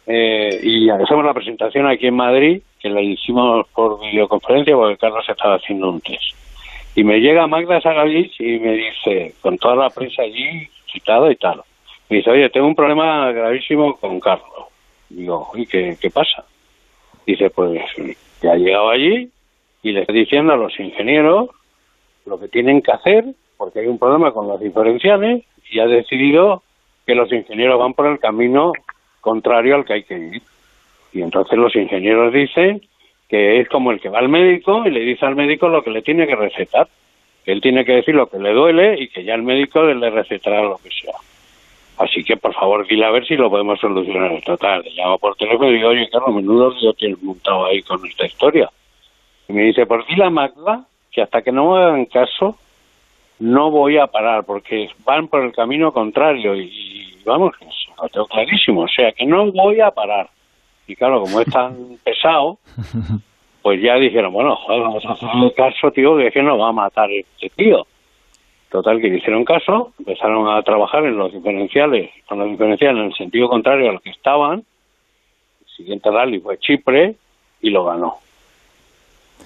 eh, 0.06 0.60
y 0.62 0.90
hacemos 0.90 1.24
la 1.24 1.32
presentación 1.32 1.86
aquí 1.86 2.06
en 2.06 2.16
Madrid, 2.16 2.62
que 2.78 2.90
la 2.90 3.00
hicimos 3.00 3.66
por 3.68 4.00
videoconferencia 4.00 4.74
porque 4.74 4.98
Carlos 4.98 5.24
estaba 5.28 5.56
haciendo 5.56 5.88
un 5.90 6.00
test. 6.00 6.34
Y 6.94 7.02
me 7.04 7.20
llega 7.20 7.46
Magda 7.46 7.80
Sagavich 7.80 8.38
y 8.40 8.58
me 8.58 8.72
dice, 8.72 9.34
con 9.40 9.58
toda 9.58 9.76
la 9.76 9.90
prensa 9.90 10.22
allí, 10.22 10.68
citado 10.92 11.30
y 11.30 11.36
tal, 11.36 11.62
me 12.08 12.18
dice, 12.18 12.30
oye, 12.30 12.50
tengo 12.50 12.66
un 12.66 12.74
problema 12.74 13.30
gravísimo 13.32 13.96
con 13.96 14.20
Carlos. 14.20 14.66
Digo, 15.08 15.50
¿y 15.54 15.66
qué, 15.66 15.96
qué 16.00 16.10
pasa? 16.10 16.44
Dice, 17.26 17.50
pues 17.50 17.80
ya 18.42 18.52
ha 18.52 18.56
llegado 18.56 18.90
allí 18.90 19.30
y 19.82 19.92
le 19.92 20.00
está 20.00 20.12
diciendo 20.12 20.52
a 20.52 20.56
los 20.56 20.78
ingenieros 20.78 21.50
lo 22.26 22.38
que 22.38 22.48
tienen 22.48 22.82
que 22.82 22.92
hacer, 22.92 23.24
porque 23.56 23.80
hay 23.80 23.86
un 23.86 23.98
problema 23.98 24.32
con 24.32 24.48
los 24.48 24.60
diferenciales, 24.60 25.44
y 25.70 25.78
ha 25.78 25.86
decidido 25.86 26.62
que 27.06 27.14
los 27.14 27.30
ingenieros 27.32 27.78
van 27.78 27.94
por 27.94 28.06
el 28.06 28.18
camino 28.18 28.72
contrario 29.20 29.74
al 29.74 29.84
que 29.84 29.94
hay 29.94 30.02
que 30.04 30.18
ir. 30.18 30.42
Y 31.12 31.22
entonces 31.22 31.58
los 31.58 31.74
ingenieros 31.76 32.32
dicen 32.32 32.82
que 33.28 33.60
es 33.60 33.68
como 33.68 33.90
el 33.90 34.00
que 34.00 34.08
va 34.08 34.18
al 34.18 34.28
médico 34.28 34.86
y 34.86 34.90
le 34.90 35.00
dice 35.00 35.26
al 35.26 35.36
médico 35.36 35.68
lo 35.68 35.82
que 35.82 35.90
le 35.90 36.02
tiene 36.02 36.26
que 36.26 36.36
recetar. 36.36 36.88
Que 37.44 37.52
él 37.52 37.60
tiene 37.60 37.84
que 37.84 37.92
decir 37.92 38.14
lo 38.14 38.28
que 38.28 38.38
le 38.38 38.52
duele 38.52 39.00
y 39.00 39.08
que 39.08 39.22
ya 39.22 39.34
el 39.34 39.42
médico 39.42 39.82
le 39.82 40.10
recetará 40.10 40.62
lo 40.62 40.78
que 40.78 40.90
sea. 40.90 41.14
Así 41.98 42.24
que, 42.24 42.36
por 42.36 42.52
favor, 42.54 42.86
dile 42.86 43.04
a 43.06 43.10
ver 43.10 43.26
si 43.26 43.36
lo 43.36 43.50
podemos 43.50 43.78
solucionar. 43.78 44.40
Total, 44.42 44.82
le 44.82 44.90
llamo 44.90 45.18
por 45.18 45.36
teléfono 45.36 45.70
y 45.70 45.74
digo, 45.74 45.88
oye, 45.88 46.08
Carlos, 46.10 46.34
menudo 46.34 46.70
lío 46.70 46.92
tienes 46.94 47.22
montado 47.22 47.66
ahí 47.66 47.82
con 47.82 48.04
esta 48.04 48.26
historia. 48.26 48.70
Y 49.48 49.52
me 49.52 49.62
dice, 49.62 49.86
pues 49.86 50.06
dile 50.08 50.24
a 50.24 50.30
Magda 50.30 50.84
que 51.12 51.22
hasta 51.22 51.42
que 51.42 51.52
no 51.52 51.72
me 51.72 51.82
hagan 51.82 52.06
caso, 52.06 52.56
no 53.38 53.70
voy 53.70 53.98
a 53.98 54.08
parar, 54.08 54.44
porque 54.44 54.88
van 55.04 55.28
por 55.28 55.44
el 55.44 55.52
camino 55.52 55.92
contrario 55.92 56.56
y, 56.56 56.62
y 56.62 57.22
vamos, 57.24 57.54
lo 58.00 58.08
tengo 58.08 58.26
clarísimo, 58.26 58.82
o 58.82 58.88
sea 58.88 59.12
que 59.12 59.24
no 59.24 59.50
voy 59.52 59.80
a 59.80 59.90
parar. 59.90 60.28
Y 60.86 60.96
claro, 60.96 61.22
como 61.22 61.40
es 61.40 61.50
tan 61.50 61.96
pesado, 62.04 62.58
pues 63.62 63.80
ya 63.80 63.94
dijeron, 63.94 64.32
bueno, 64.32 64.56
joder, 64.56 64.82
vamos 64.82 65.04
a 65.04 65.12
hacerle 65.12 65.52
caso, 65.54 65.90
tío, 65.90 66.16
que 66.16 66.26
es 66.26 66.34
que 66.34 66.42
nos 66.42 66.60
va 66.60 66.68
a 66.68 66.72
matar 66.72 67.10
este 67.10 67.48
tío. 67.50 67.86
Total, 68.74 69.00
que 69.00 69.08
le 69.08 69.18
hicieron 69.18 69.44
caso, 69.44 69.92
empezaron 70.00 70.48
a 70.48 70.60
trabajar 70.62 71.04
en 71.04 71.16
los 71.16 71.32
diferenciales, 71.32 72.10
con 72.26 72.40
los 72.40 72.50
diferenciales 72.50 72.98
en 72.98 73.06
el 73.06 73.14
sentido 73.14 73.48
contrario 73.48 73.88
a 73.88 73.92
lo 73.92 74.00
que 74.00 74.10
estaban. 74.10 74.64
El 75.60 75.76
siguiente 75.76 76.10
rally 76.10 76.40
fue 76.40 76.58
Chipre 76.58 77.14
y 77.60 77.70
lo 77.70 77.84
ganó. 77.84 78.16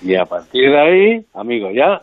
Y 0.01 0.15
a 0.15 0.25
partir 0.25 0.71
de 0.71 0.81
ahí, 0.81 1.27
amigos, 1.35 1.75
ya 1.75 2.01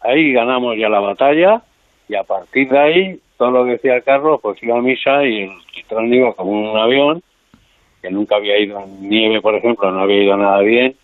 ahí 0.00 0.32
ganamos 0.32 0.74
ya 0.78 0.88
la 0.88 1.00
batalla 1.00 1.60
y 2.08 2.14
a 2.14 2.24
partir 2.24 2.70
de 2.70 2.78
ahí 2.78 3.20
todo 3.36 3.50
lo 3.50 3.64
que 3.66 3.72
decía 3.72 4.00
Carlos 4.00 4.40
pues 4.40 4.62
iba 4.62 4.78
a 4.78 4.80
misa 4.80 5.26
y 5.26 5.42
el 5.42 5.50
Citroën 5.74 6.14
iba 6.14 6.32
como 6.32 6.52
un 6.52 6.78
avión 6.78 7.22
que 8.00 8.10
nunca 8.10 8.36
había 8.36 8.58
ido 8.58 8.80
en 8.80 9.10
nieve 9.10 9.42
por 9.42 9.54
ejemplo 9.54 9.90
no 9.90 10.00
había 10.00 10.22
ido 10.22 10.38
nada 10.38 10.60
bien 10.60 10.96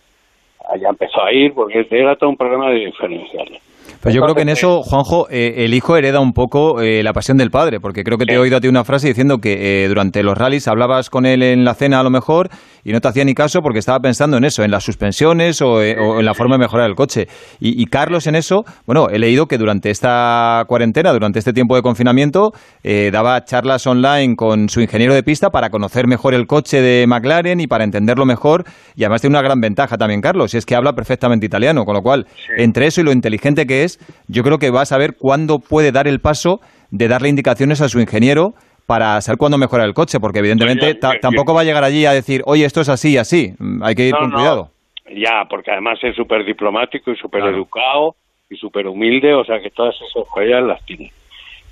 allá 0.70 0.88
empezó 0.88 1.22
a 1.22 1.30
ir 1.30 1.52
porque 1.52 1.87
era 1.90 2.16
todo 2.16 2.30
un 2.30 2.38
problema 2.38 2.70
de 2.70 2.87
diferenciales 2.87 3.67
Pues 4.00 4.14
yo 4.14 4.23
creo 4.23 4.35
que 4.35 4.42
en 4.42 4.49
eso, 4.49 4.83
Juanjo, 4.83 5.28
eh, 5.30 5.64
el 5.64 5.75
hijo 5.75 5.97
hereda 5.97 6.21
un 6.21 6.33
poco 6.33 6.80
eh, 6.80 7.02
la 7.02 7.12
pasión 7.12 7.37
del 7.37 7.50
padre, 7.50 7.80
porque 7.80 8.04
creo 8.04 8.18
que 8.18 8.26
te 8.26 8.35
he 8.35 8.38
oído 8.38 8.57
a 8.57 8.61
ti 8.61 8.68
una 8.68 8.85
frase 8.85 9.09
diciendo 9.09 9.38
que 9.38 9.85
eh, 9.85 9.88
durante 9.88 10.23
los 10.23 10.37
rallies 10.38 10.68
hablabas 10.68 11.11
con 11.11 11.26
él 11.26 11.42
en 11.42 11.64
la 11.64 11.75
cena 11.75 12.00
a 12.00 12.02
lo 12.02 12.11
mejor 12.11 12.49
y 12.88 12.92
no 12.92 13.00
te 13.00 13.09
hacía 13.09 13.23
ni 13.23 13.35
caso 13.35 13.61
porque 13.61 13.80
estaba 13.80 13.99
pensando 13.99 14.38
en 14.38 14.45
eso, 14.45 14.62
en 14.62 14.71
las 14.71 14.83
suspensiones 14.83 15.61
o, 15.61 15.83
eh, 15.83 15.95
o 16.00 16.21
en 16.21 16.25
la 16.25 16.33
forma 16.33 16.54
de 16.54 16.61
mejorar 16.61 16.88
el 16.88 16.97
coche. 16.97 17.26
Y, 17.61 17.83
y 17.83 17.85
Carlos 17.85 18.26
en 18.26 18.35
eso, 18.35 18.64
bueno, 18.87 19.09
he 19.11 19.18
leído 19.18 19.45
que 19.45 19.59
durante 19.59 19.90
esta 19.90 20.64
cuarentena, 20.66 21.12
durante 21.12 21.38
este 21.38 21.52
tiempo 21.52 21.76
de 21.76 21.83
confinamiento, 21.83 22.52
eh, 22.83 23.11
daba 23.12 23.45
charlas 23.45 23.87
online 23.87 24.37
con 24.37 24.71
su 24.71 24.80
ingeniero 24.80 25.12
de 25.12 25.23
pista 25.23 25.50
para 25.50 25.68
conocer 25.68 26.07
mejor 26.07 26.33
el 26.33 26.47
coche 26.47 26.80
de 26.80 27.07
McLaren 27.07 27.61
y 27.61 27.66
para 27.66 27.85
entenderlo 27.85 28.25
mejor. 28.25 28.64
Y 28.97 29.04
además 29.04 29.21
tiene 29.21 29.37
una 29.37 29.42
gran 29.42 29.61
ventaja 29.61 29.99
también, 29.99 30.23
Carlos, 30.23 30.54
y 30.54 30.57
es 30.57 30.64
que 30.64 30.75
habla 30.75 30.95
perfectamente 30.95 31.45
italiano, 31.45 31.85
con 31.85 31.95
lo 31.95 32.00
cual, 32.00 32.26
entre 32.57 32.87
eso 32.87 33.02
y 33.02 33.04
lo 33.04 33.12
inteligente 33.12 33.66
que 33.66 33.85
es, 33.85 33.99
yo 34.28 34.42
creo 34.42 34.57
que 34.57 34.71
va 34.71 34.80
a 34.80 34.87
saber 34.87 35.11
cuándo 35.18 35.59
puede 35.59 35.92
dar 35.92 36.09
el 36.09 36.21
paso 36.21 36.61
de 36.90 37.07
darle 37.07 37.28
indicaciones 37.28 37.83
a 37.83 37.88
su 37.90 38.00
ingeniero 38.00 38.54
para 38.88 39.21
saber 39.21 39.37
cuándo 39.37 39.59
mejorar 39.59 39.87
el 39.87 39.92
coche, 39.92 40.18
porque 40.18 40.38
evidentemente 40.38 40.95
ya, 41.00 41.12
ya, 41.12 41.21
tampoco 41.21 41.52
va 41.52 41.61
a 41.61 41.64
llegar 41.64 41.85
allí 41.85 42.07
a 42.07 42.12
decir, 42.12 42.40
oye, 42.47 42.64
esto 42.64 42.80
es 42.80 42.88
así 42.88 43.12
y 43.12 43.16
así. 43.18 43.52
Hay 43.83 43.95
que 43.95 44.04
ir 44.09 44.14
No, 44.14 44.21
con 44.21 44.30
no. 44.30 44.37
cuidado. 44.38 44.71
ya 45.14 45.45
porque 45.49 45.71
además 45.71 45.99
es 46.02 46.16
súper 46.16 46.42
diplomático 46.47 47.11
y 47.12 47.16
súper 47.16 47.42
Claro. 47.42 47.57
educado 47.57 48.14
y 48.49 48.57
súper 48.57 48.87
humilde 48.87 49.35
o 49.35 49.45
sea 49.45 49.61
que 49.61 49.71
todas 49.71 49.95
esas 49.97 50.26
joyas 50.28 50.62
las 50.64 50.83
tiene 50.87 51.12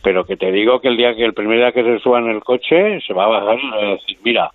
pero 0.03 0.25
que 0.27 0.37
te 0.37 0.53
digo 0.53 0.79
que 0.81 0.89
el 0.89 0.97
día 0.99 1.15
que 1.17 1.25
el 1.25 1.33
primer 1.35 1.57
día 1.59 1.73
que 1.73 1.83
se 1.83 1.99
suba 2.01 2.19
en 2.21 2.29
el 2.29 2.43
coche 2.45 3.01
se 3.01 3.13
va 3.15 3.25
a 3.25 3.29
bajar 3.29 3.59
y 3.59 3.71
le 3.71 3.77
va 3.77 3.83
a 3.83 3.95
decir 3.97 4.19
mira 4.23 4.51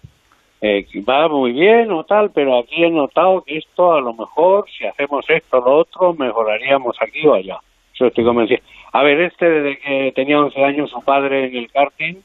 eh, 0.61 0.85
va 1.09 1.27
muy 1.27 1.51
bien 1.53 1.91
o 1.91 2.03
tal, 2.03 2.29
pero 2.31 2.59
aquí 2.59 2.83
he 2.83 2.89
notado 2.91 3.41
que 3.43 3.57
esto 3.57 3.93
a 3.93 4.01
lo 4.01 4.13
mejor, 4.13 4.65
si 4.77 4.85
hacemos 4.85 5.27
esto 5.27 5.57
o 5.57 5.65
lo 5.65 5.77
otro, 5.77 6.13
mejoraríamos 6.13 6.95
aquí 7.01 7.25
o 7.25 7.33
allá. 7.33 7.57
Eso 7.95 8.05
estoy 8.05 8.23
convencido. 8.23 8.61
A 8.93 9.01
ver, 9.01 9.19
este 9.21 9.49
desde 9.49 9.79
que 9.79 10.11
tenía 10.15 10.39
11 10.39 10.63
años 10.63 10.91
su 10.91 11.01
padre 11.03 11.47
en 11.47 11.55
el 11.55 11.71
karting, 11.71 12.17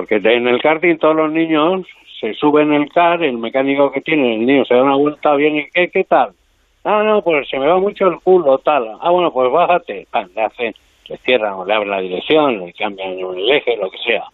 porque 0.00 0.16
en 0.16 0.48
el 0.48 0.60
karting 0.62 0.96
todos 0.98 1.16
los 1.16 1.30
niños 1.30 1.86
se 2.20 2.34
suben 2.34 2.72
en 2.72 2.82
el 2.82 2.88
car, 2.92 3.22
el 3.22 3.38
mecánico 3.38 3.90
que 3.92 4.00
tiene, 4.00 4.34
el 4.36 4.46
niño 4.46 4.64
se 4.64 4.74
da 4.74 4.82
una 4.82 4.96
vuelta 4.96 5.34
bien 5.34 5.56
y 5.56 5.66
¿qué, 5.70 5.88
qué 5.88 6.04
tal? 6.04 6.30
Ah, 6.84 7.02
no, 7.04 7.20
pues 7.22 7.48
se 7.48 7.58
me 7.58 7.66
va 7.66 7.78
mucho 7.78 8.06
el 8.08 8.18
culo, 8.20 8.56
tal. 8.58 8.88
Ah, 9.00 9.10
bueno, 9.10 9.30
pues 9.32 9.52
bájate. 9.52 10.06
Pan, 10.10 10.30
le 10.34 10.42
hacen, 10.42 10.74
le 11.08 11.16
cierran 11.18 11.52
o 11.54 11.64
le 11.66 11.74
abren 11.74 11.90
la 11.90 12.00
dirección, 12.00 12.58
le 12.58 12.72
cambian 12.72 13.18
el 13.18 13.50
eje, 13.50 13.76
lo 13.76 13.90
que 13.90 13.98
sea. 13.98 14.24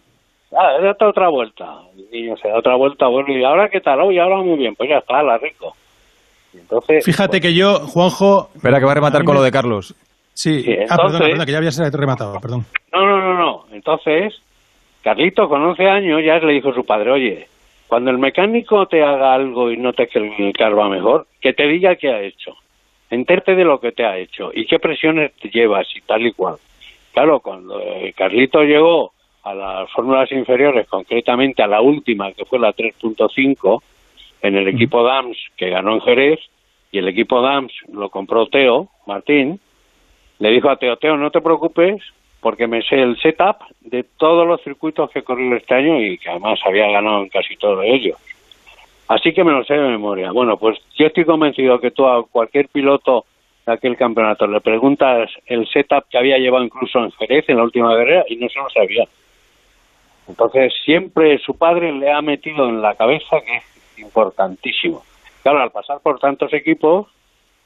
Ah, 0.57 0.77
le 0.79 0.87
da 0.87 0.95
otra 1.09 1.27
vuelta. 1.27 1.65
El 1.97 2.09
niño 2.09 2.37
se 2.37 2.47
da 2.47 2.57
otra 2.57 2.75
vuelta, 2.75 3.07
bueno, 3.07 3.33
y 3.33 3.43
ahora 3.43 3.67
qué 3.69 3.81
tal, 3.81 3.99
oye, 3.99 4.19
ahora 4.21 4.37
muy 4.37 4.57
bien, 4.57 4.75
pues 4.75 4.89
ya 4.89 4.99
está, 4.99 5.21
la 5.23 5.37
rico. 5.37 5.75
Y 6.53 6.59
entonces, 6.59 7.03
Fíjate 7.03 7.39
pues, 7.39 7.41
que 7.41 7.53
yo, 7.53 7.79
Juanjo... 7.79 8.49
Espera, 8.55 8.79
que 8.79 8.85
va 8.85 8.91
a 8.91 8.95
rematar 8.95 9.23
con 9.25 9.33
me- 9.35 9.39
lo 9.39 9.43
de 9.43 9.51
Carlos. 9.51 9.93
Sí, 10.33 10.61
Sí, 10.63 10.75
ah, 10.89 10.95
perdona, 10.97 11.19
perdona, 11.19 11.45
que 11.45 11.51
ya 11.51 11.57
había 11.57 11.71
rematado, 11.91 12.39
perdón. 12.39 12.65
No, 12.93 13.05
no, 13.05 13.17
no, 13.19 13.33
no. 13.37 13.65
Entonces, 13.71 14.39
Carlito 15.07 15.47
con 15.47 15.63
11 15.63 15.87
años 15.87 16.21
ya 16.21 16.37
le 16.39 16.51
dijo 16.51 16.71
a 16.71 16.73
su 16.73 16.85
padre, 16.85 17.11
oye, 17.11 17.47
cuando 17.87 18.11
el 18.11 18.17
mecánico 18.17 18.87
te 18.87 19.01
haga 19.01 19.33
algo 19.33 19.71
y 19.71 19.77
no 19.77 19.93
te 19.93 20.07
que 20.07 20.19
el 20.19 20.51
carro 20.51 20.75
va 20.75 20.89
mejor, 20.89 21.27
que 21.39 21.53
te 21.53 21.65
diga 21.65 21.95
qué 21.95 22.09
ha 22.09 22.21
hecho. 22.21 22.57
Enterte 23.09 23.55
de 23.55 23.63
lo 23.63 23.79
que 23.79 23.93
te 23.93 24.03
ha 24.03 24.17
hecho 24.17 24.51
y 24.53 24.65
qué 24.65 24.79
presiones 24.79 25.31
te 25.35 25.49
llevas 25.49 25.87
y 25.95 26.01
tal 26.01 26.27
y 26.27 26.33
cual. 26.33 26.57
Claro, 27.13 27.39
cuando 27.39 27.79
eh, 27.79 28.13
Carlito 28.17 28.63
llegó 28.63 29.13
a 29.43 29.55
las 29.55 29.89
fórmulas 29.93 30.29
inferiores, 30.33 30.85
concretamente 30.89 31.63
a 31.63 31.67
la 31.67 31.79
última, 31.79 32.33
que 32.33 32.43
fue 32.43 32.59
la 32.59 32.75
3.5, 32.75 33.81
en 34.41 34.57
el 34.57 34.67
equipo 34.67 35.03
DAMS, 35.03 35.37
que 35.55 35.69
ganó 35.69 35.93
en 35.93 36.01
Jerez, 36.01 36.39
y 36.91 36.97
el 36.97 37.07
equipo 37.07 37.41
DAMS 37.41 37.71
lo 37.93 38.09
compró 38.09 38.47
Teo 38.47 38.89
Martín, 39.05 39.61
le 40.39 40.49
dijo 40.49 40.69
a 40.69 40.75
Teo, 40.75 40.97
Teo, 40.97 41.15
no 41.15 41.31
te 41.31 41.39
preocupes, 41.39 42.03
porque 42.47 42.65
me 42.65 42.81
sé 42.81 42.95
el 42.95 43.19
setup 43.19 43.57
de 43.81 44.05
todos 44.05 44.47
los 44.47 44.63
circuitos 44.63 45.11
que 45.11 45.19
he 45.19 45.23
corrido 45.23 45.57
este 45.57 45.75
año 45.75 45.99
y 45.99 46.17
que 46.17 46.29
además 46.29 46.57
había 46.65 46.89
ganado 46.89 47.23
en 47.23 47.27
casi 47.27 47.57
todos 47.57 47.83
ellos. 47.83 48.15
Así 49.09 49.33
que 49.33 49.43
me 49.43 49.51
lo 49.51 49.65
sé 49.65 49.73
de 49.73 49.89
memoria. 49.89 50.31
Bueno, 50.31 50.55
pues 50.55 50.79
yo 50.97 51.07
estoy 51.07 51.25
convencido 51.25 51.77
que 51.81 51.91
tú 51.91 52.07
a 52.07 52.25
cualquier 52.25 52.69
piloto 52.69 53.25
de 53.65 53.73
aquel 53.73 53.97
campeonato 53.97 54.47
le 54.47 54.61
preguntas 54.61 55.29
el 55.45 55.67
setup 55.67 56.05
que 56.09 56.17
había 56.17 56.37
llevado 56.37 56.63
incluso 56.63 56.99
en 56.99 57.11
Jerez 57.11 57.49
en 57.49 57.57
la 57.57 57.63
última 57.63 57.93
carrera 57.93 58.23
y 58.29 58.37
no 58.37 58.47
se 58.47 58.59
lo 58.59 58.69
sabía. 58.69 59.03
Entonces 60.29 60.73
siempre 60.85 61.39
su 61.39 61.57
padre 61.57 61.91
le 61.91 62.09
ha 62.13 62.21
metido 62.21 62.69
en 62.69 62.81
la 62.81 62.95
cabeza 62.95 63.41
que 63.45 63.57
es 63.57 63.99
importantísimo. 63.99 65.03
Claro, 65.43 65.59
al 65.59 65.71
pasar 65.71 65.99
por 65.99 66.17
tantos 66.17 66.53
equipos, 66.53 67.07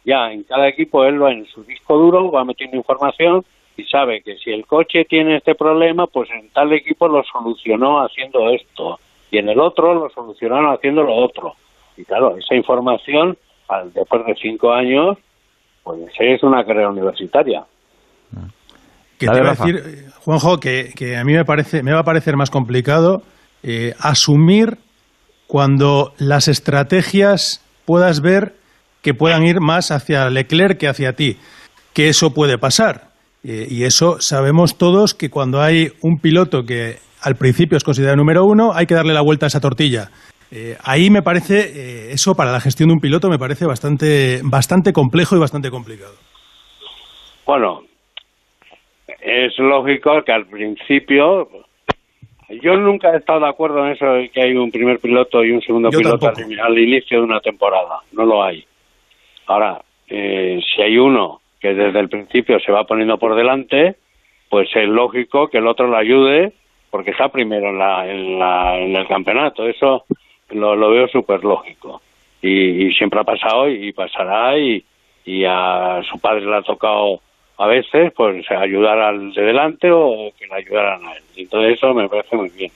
ya 0.03 0.31
en 0.31 0.41
cada 0.41 0.67
equipo 0.67 1.05
él 1.05 1.21
va 1.21 1.31
en 1.31 1.45
su 1.45 1.63
disco 1.65 1.99
duro, 1.99 2.31
va 2.31 2.43
metiendo 2.43 2.77
información 2.77 3.45
y 3.77 3.83
sabe 3.85 4.21
que 4.21 4.37
si 4.37 4.51
el 4.51 4.65
coche 4.65 5.05
tiene 5.05 5.37
este 5.37 5.55
problema, 5.55 6.07
pues 6.07 6.29
en 6.31 6.49
tal 6.49 6.73
equipo 6.73 7.07
lo 7.07 7.23
solucionó 7.23 8.03
haciendo 8.03 8.49
esto 8.49 8.99
y 9.31 9.37
en 9.37 9.49
el 9.49 9.59
otro 9.59 9.93
lo 9.93 10.09
solucionaron 10.09 10.73
haciendo 10.73 11.03
lo 11.03 11.15
otro. 11.15 11.55
Y 11.97 12.03
claro, 12.03 12.35
esa 12.37 12.55
información, 12.55 13.37
al, 13.67 13.93
después 13.93 14.25
de 14.25 14.35
cinco 14.35 14.73
años, 14.73 15.17
pues 15.83 15.99
es 16.19 16.43
una 16.43 16.65
carrera 16.65 16.89
universitaria. 16.89 17.63
Que 19.17 19.25
Dale, 19.25 19.39
te 19.39 19.43
iba 19.43 19.51
a 19.51 19.55
decir, 19.55 20.11
Juanjo, 20.23 20.59
que, 20.59 20.91
que 20.95 21.17
a 21.17 21.23
mí 21.23 21.33
me, 21.33 21.45
parece, 21.45 21.83
me 21.83 21.93
va 21.93 21.99
a 21.99 22.03
parecer 22.03 22.35
más 22.35 22.49
complicado 22.49 23.21
eh, 23.63 23.93
asumir 23.99 24.77
cuando 25.47 26.13
las 26.17 26.47
estrategias 26.47 27.65
puedas 27.85 28.21
ver 28.21 28.55
que 29.01 29.13
puedan 29.13 29.43
ir 29.43 29.59
más 29.59 29.91
hacia 29.91 30.29
Leclerc 30.29 30.77
que 30.77 30.87
hacia 30.87 31.13
ti. 31.13 31.37
Que 31.93 32.09
eso 32.09 32.33
puede 32.33 32.57
pasar. 32.57 33.10
Eh, 33.43 33.67
y 33.69 33.83
eso 33.83 34.21
sabemos 34.21 34.77
todos 34.77 35.13
que 35.13 35.29
cuando 35.29 35.61
hay 35.61 35.89
un 36.01 36.19
piloto 36.19 36.65
que 36.65 36.97
al 37.21 37.35
principio 37.35 37.77
es 37.77 37.83
considerado 37.83 38.17
número 38.17 38.45
uno, 38.45 38.73
hay 38.73 38.85
que 38.85 38.93
darle 38.93 39.13
la 39.13 39.21
vuelta 39.21 39.45
a 39.45 39.47
esa 39.47 39.61
tortilla. 39.61 40.09
Eh, 40.51 40.77
ahí 40.83 41.09
me 41.09 41.21
parece, 41.21 41.59
eh, 41.59 42.11
eso 42.11 42.35
para 42.35 42.51
la 42.51 42.59
gestión 42.59 42.89
de 42.89 42.93
un 42.93 42.99
piloto 42.99 43.29
me 43.29 43.39
parece 43.39 43.65
bastante, 43.65 44.41
bastante 44.43 44.91
complejo 44.91 45.35
y 45.35 45.39
bastante 45.39 45.71
complicado. 45.71 46.13
Bueno, 47.45 47.83
es 49.21 49.57
lógico 49.57 50.23
que 50.23 50.31
al 50.31 50.45
principio 50.47 51.47
yo 52.61 52.75
nunca 52.75 53.13
he 53.13 53.17
estado 53.17 53.41
de 53.41 53.49
acuerdo 53.49 53.85
en 53.85 53.93
eso 53.93 54.05
de 54.05 54.29
que 54.29 54.41
hay 54.41 54.53
un 54.53 54.71
primer 54.71 54.99
piloto 54.99 55.43
y 55.43 55.51
un 55.51 55.61
segundo 55.61 55.89
Yo 55.89 55.99
piloto 55.99 56.27
al, 56.27 56.59
al 56.59 56.77
inicio 56.77 57.19
de 57.19 57.23
una 57.23 57.39
temporada. 57.39 57.99
No 58.11 58.25
lo 58.25 58.43
hay. 58.43 58.65
Ahora, 59.47 59.81
eh, 60.07 60.59
si 60.73 60.81
hay 60.81 60.97
uno 60.97 61.40
que 61.61 61.73
desde 61.73 61.99
el 61.99 62.09
principio 62.09 62.59
se 62.59 62.71
va 62.71 62.85
poniendo 62.85 63.17
por 63.17 63.35
delante, 63.35 63.95
pues 64.49 64.69
es 64.75 64.87
lógico 64.87 65.47
que 65.47 65.59
el 65.59 65.67
otro 65.67 65.87
lo 65.87 65.97
ayude 65.97 66.53
porque 66.89 67.11
está 67.11 67.29
primero 67.29 67.69
en, 67.69 67.77
la, 67.77 68.11
en, 68.11 68.39
la, 68.39 68.77
en 68.77 68.95
el 68.95 69.07
campeonato. 69.07 69.65
Eso 69.65 70.05
lo, 70.49 70.75
lo 70.75 70.89
veo 70.89 71.07
súper 71.07 71.43
lógico. 71.43 72.01
Y, 72.41 72.87
y 72.87 72.93
siempre 72.93 73.19
ha 73.19 73.23
pasado 73.23 73.69
y 73.69 73.93
pasará 73.93 74.57
y, 74.57 74.83
y 75.25 75.45
a 75.45 76.01
su 76.09 76.19
padre 76.19 76.45
le 76.45 76.55
ha 76.55 76.61
tocado 76.63 77.21
a 77.57 77.67
veces 77.67 78.11
pues 78.13 78.49
ayudar 78.49 78.97
al 78.97 79.33
de 79.33 79.41
delante 79.43 79.91
o 79.91 80.31
que 80.37 80.47
le 80.47 80.55
ayudaran 80.55 81.05
a 81.05 81.13
él. 81.13 81.23
Y 81.35 81.45
todo 81.45 81.63
eso 81.65 81.93
me 81.93 82.09
parece 82.09 82.35
muy 82.35 82.49
bien. 82.49 82.71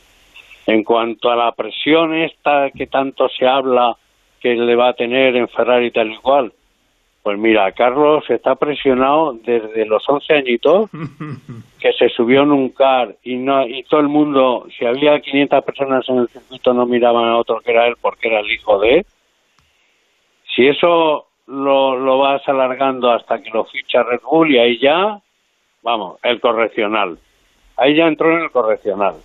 En 0.67 0.83
cuanto 0.83 1.31
a 1.31 1.35
la 1.35 1.51
presión 1.53 2.13
esta 2.13 2.69
que 2.69 2.87
tanto 2.87 3.27
se 3.29 3.47
habla 3.47 3.95
que 4.39 4.53
le 4.53 4.75
va 4.75 4.89
a 4.89 4.93
tener 4.93 5.35
en 5.35 5.47
Ferrari 5.47 5.89
tal 5.89 6.11
y 6.11 6.17
cual, 6.17 6.53
pues 7.25 7.39
mira, 7.39 7.71
Carlos 7.71 8.23
está 8.29 8.53
presionado 8.53 9.33
desde 9.43 9.83
los 9.87 10.07
11 10.07 10.31
añitos 10.31 10.91
que 11.79 11.91
se 11.93 12.07
subió 12.09 12.43
en 12.43 12.51
un 12.51 12.69
car 12.69 13.15
y 13.23 13.37
no 13.37 13.67
y 13.67 13.81
todo 13.81 13.99
el 14.01 14.09
mundo, 14.09 14.67
si 14.77 14.85
había 14.85 15.19
500 15.19 15.63
personas 15.63 16.07
en 16.07 16.19
el 16.19 16.27
circuito 16.27 16.71
no 16.71 16.85
miraban 16.85 17.25
a 17.25 17.37
otro 17.37 17.61
que 17.61 17.71
era 17.71 17.87
él 17.87 17.95
porque 17.99 18.27
era 18.27 18.41
el 18.41 18.51
hijo 18.51 18.77
de 18.77 18.97
él. 18.97 19.05
Si 20.55 20.67
eso 20.67 21.25
lo, 21.47 21.97
lo 21.97 22.19
vas 22.19 22.47
alargando 22.47 23.09
hasta 23.09 23.41
que 23.41 23.49
lo 23.49 23.65
ficha 23.65 24.03
Red 24.03 24.21
Bull 24.21 24.51
y 24.51 24.59
ahí 24.59 24.77
ya, 24.79 25.19
vamos, 25.81 26.19
el 26.21 26.39
correccional. 26.39 27.17
Ahí 27.75 27.95
ya 27.95 28.05
entró 28.05 28.37
en 28.37 28.43
el 28.43 28.51
correccional, 28.51 29.15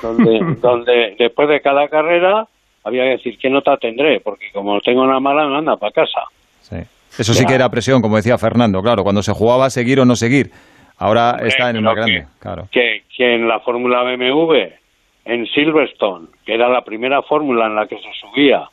donde, 0.00 0.40
donde 0.62 1.14
después 1.18 1.46
de 1.46 1.60
cada 1.60 1.88
carrera 1.88 2.48
había 2.84 3.02
que 3.02 3.10
decir 3.18 3.38
qué 3.38 3.50
nota 3.50 3.76
tendré, 3.76 4.20
porque 4.20 4.50
como 4.50 4.80
tengo 4.80 5.02
una 5.02 5.20
mala, 5.20 5.46
me 5.46 5.58
anda 5.58 5.76
para 5.76 5.92
casa. 5.92 6.22
Sí. 6.62 6.78
Eso 7.18 7.34
sí 7.34 7.44
que 7.44 7.54
era 7.54 7.68
presión, 7.70 8.00
como 8.02 8.16
decía 8.16 8.38
Fernando, 8.38 8.82
claro, 8.82 9.02
cuando 9.02 9.22
se 9.22 9.32
jugaba 9.32 9.66
a 9.66 9.70
seguir 9.70 10.00
o 10.00 10.04
no 10.04 10.16
seguir. 10.16 10.50
Ahora 10.98 11.32
Hombre, 11.32 11.48
está 11.48 11.70
en 11.70 11.76
pero 11.76 11.80
una 11.80 11.94
grande, 11.94 12.20
que- 12.20 12.38
claro. 12.40 12.68
que, 12.70 13.02
que 13.16 13.34
en 13.34 13.48
la 13.48 13.60
fórmula 13.60 14.02
BMW, 14.02 14.54
en 15.24 15.46
Silverstone, 15.46 16.28
que 16.44 16.54
era 16.54 16.68
la 16.68 16.82
primera 16.82 17.22
fórmula 17.22 17.66
en 17.66 17.74
la 17.74 17.86
que 17.86 17.96
se 17.96 18.08
subía, 18.20 18.68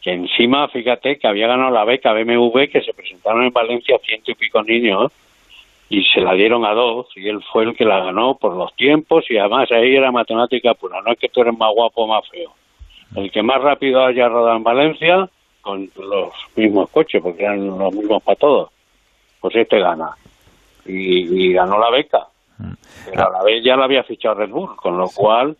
que 0.00 0.12
encima, 0.12 0.68
fíjate, 0.68 1.18
que 1.18 1.26
había 1.28 1.46
ganado 1.46 1.70
la 1.70 1.84
beca 1.84 2.12
BMW, 2.12 2.66
que 2.70 2.82
se 2.82 2.92
presentaron 2.92 3.44
en 3.44 3.52
Valencia 3.52 3.98
ciento 4.04 4.30
y 4.30 4.34
pico 4.34 4.62
niños, 4.62 5.12
y 5.88 6.02
se 6.04 6.20
la 6.20 6.32
dieron 6.34 6.64
a 6.64 6.72
dos, 6.72 7.06
y 7.16 7.28
él 7.28 7.40
fue 7.52 7.64
el 7.64 7.76
que 7.76 7.84
la 7.84 8.00
ganó 8.00 8.36
por 8.36 8.56
los 8.56 8.74
tiempos, 8.76 9.24
y 9.30 9.36
además 9.38 9.70
ahí 9.72 9.94
era 9.94 10.10
matemática 10.10 10.74
pura, 10.74 11.00
no 11.04 11.12
es 11.12 11.18
que 11.18 11.28
tú 11.28 11.42
eres 11.42 11.56
más 11.58 11.70
guapo 11.74 12.04
o 12.04 12.06
más 12.06 12.26
feo. 12.30 12.52
El 13.14 13.30
que 13.30 13.42
más 13.42 13.60
rápido 13.60 14.04
haya 14.04 14.28
rodado 14.28 14.56
en 14.56 14.62
Valencia, 14.64 15.28
con 15.62 15.90
los 15.96 16.34
mismos 16.54 16.90
coches, 16.90 17.22
porque 17.22 17.44
eran 17.44 17.66
los 17.66 17.94
mismos 17.94 18.22
para 18.22 18.36
todos, 18.36 18.70
pues 19.40 19.56
este 19.56 19.78
gana. 19.80 20.10
Y, 20.84 21.46
y 21.48 21.52
ganó 21.52 21.78
la 21.78 21.90
beca. 21.90 22.26
Pero 23.06 23.26
a 23.26 23.30
la 23.30 23.42
vez 23.42 23.64
ya 23.64 23.76
la 23.76 23.84
había 23.84 24.02
fichado 24.04 24.34
Red 24.34 24.50
Bull, 24.50 24.76
con 24.76 24.98
lo 24.98 25.08
cual 25.08 25.56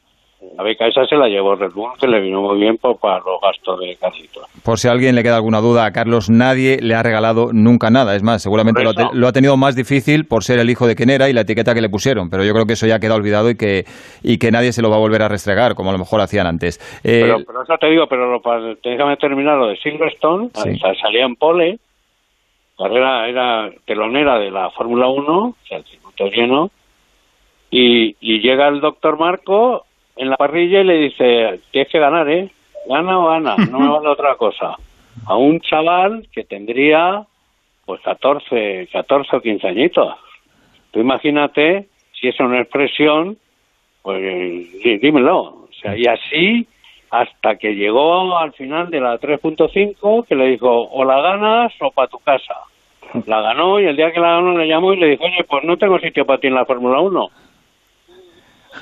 la 0.56 0.62
beca 0.64 0.86
esa 0.86 1.06
se 1.06 1.16
la 1.16 1.28
llevó 1.28 1.54
Red 1.54 1.72
Bull, 1.72 1.92
que 2.00 2.06
le 2.06 2.20
vino 2.20 2.42
muy 2.42 2.58
bien 2.58 2.76
para 2.78 3.18
los 3.18 3.40
gastos 3.40 3.78
de 3.80 3.96
Carlitos. 3.96 4.44
Por 4.64 4.78
si 4.78 4.88
a 4.88 4.90
alguien 4.92 5.14
le 5.14 5.22
queda 5.22 5.36
alguna 5.36 5.60
duda, 5.60 5.84
a 5.86 5.92
Carlos 5.92 6.28
nadie 6.30 6.78
le 6.82 6.94
ha 6.94 7.02
regalado 7.02 7.50
nunca 7.52 7.90
nada. 7.90 8.14
Es 8.16 8.22
más, 8.22 8.42
seguramente 8.42 8.82
lo 8.82 8.90
ha, 8.90 9.10
lo 9.12 9.32
tenido 9.32 9.56
más 9.56 9.76
difícil 9.76 10.26
por 10.26 10.42
ser 10.44 10.58
el 10.58 10.68
hijo 10.68 10.86
de 10.86 10.94
quien 10.96 11.10
era 11.10 11.28
y 11.28 11.32
la 11.32 11.42
etiqueta 11.42 11.74
que 11.74 11.80
le 11.80 11.88
pusieron. 11.88 12.28
Pero 12.28 12.44
yo 12.44 12.52
creo 12.52 12.66
que 12.66 12.72
eso 12.74 12.86
ya 12.86 12.98
queda 12.98 13.14
olvidado 13.14 13.50
y 13.50 13.56
que, 13.56 13.84
y 14.22 14.38
que 14.38 14.50
nadie 14.50 14.72
se 14.72 14.82
lo 14.82 14.90
va 14.90 14.96
a 14.96 15.00
volver 15.00 15.22
a 15.22 15.28
restregar, 15.28 15.74
como 15.74 15.90
a 15.90 15.92
lo 15.92 15.98
mejor 15.98 16.20
hacían 16.20 16.46
antes. 16.46 16.78
Eh, 17.04 17.20
Pero, 17.22 17.38
pero 17.46 17.62
eso 17.62 17.78
te 17.78 17.86
digo, 17.88 18.06
pero 18.08 18.30
lo, 18.30 18.40
para- 18.42 18.74
déjame 18.82 19.16
terminar 19.16 19.56
lo 19.58 19.68
de 19.68 19.76
Silverstone, 19.76 20.50
Sí. 20.54 20.78
salía 21.00 21.24
en 21.24 21.36
pole, 21.36 21.78
carrera 22.76 23.28
era 23.28 23.70
telonera 23.86 24.38
de 24.38 24.50
la 24.50 24.70
Fórmula 24.70 25.06
1, 25.08 25.38
o 25.38 25.54
sea, 25.68 25.78
el 25.78 25.84
circuito 25.84 26.26
lleno, 26.26 26.70
y, 27.70 28.16
y 28.20 28.40
llega 28.40 28.68
el 28.68 28.80
doctor 28.80 29.18
Marco 29.18 29.86
en 30.16 30.28
la 30.30 30.36
parrilla 30.36 30.80
y 30.80 30.84
le 30.84 30.94
dice, 30.98 31.60
tienes 31.70 31.90
que 31.90 31.98
ganar, 31.98 32.28
¿eh? 32.30 32.50
Gana 32.86 33.18
o 33.18 33.26
gana, 33.28 33.56
no 33.70 33.78
me 33.80 33.88
vale 33.98 34.08
otra 34.08 34.34
cosa. 34.36 34.76
A 35.26 35.36
un 35.36 35.60
chaval 35.60 36.26
que 36.32 36.44
tendría 36.44 37.22
pues 37.86 38.00
14, 38.02 38.88
14 38.92 39.36
o 39.36 39.40
15 39.40 39.66
añitos. 39.68 40.14
Tú 40.90 41.00
imagínate 41.00 41.86
si 42.18 42.28
es 42.28 42.38
una 42.40 42.60
expresión, 42.60 43.36
pues 44.02 44.20
dí- 44.82 44.98
dímelo. 45.00 45.38
O 45.38 45.68
sea, 45.80 45.96
y 45.96 46.06
así 46.06 46.66
hasta 47.10 47.56
que 47.56 47.74
llegó 47.74 48.38
al 48.38 48.52
final 48.52 48.88
de 48.90 49.00
la 49.00 49.18
3.5 49.18 50.26
que 50.26 50.34
le 50.34 50.46
dijo 50.46 50.68
o 50.70 51.04
la 51.04 51.20
ganas 51.20 51.72
o 51.80 51.90
para 51.90 52.08
tu 52.08 52.18
casa. 52.18 52.54
La 53.26 53.42
ganó 53.42 53.78
y 53.80 53.84
el 53.86 53.96
día 53.96 54.12
que 54.12 54.20
la 54.20 54.36
ganó 54.36 54.56
le 54.56 54.66
llamó 54.66 54.92
y 54.94 54.96
le 54.96 55.08
dijo, 55.08 55.24
oye, 55.24 55.44
pues 55.48 55.64
no 55.64 55.76
tengo 55.76 55.98
sitio 55.98 56.24
para 56.24 56.38
ti 56.40 56.46
en 56.46 56.54
la 56.54 56.64
Fórmula 56.64 57.00
1. 57.00 57.28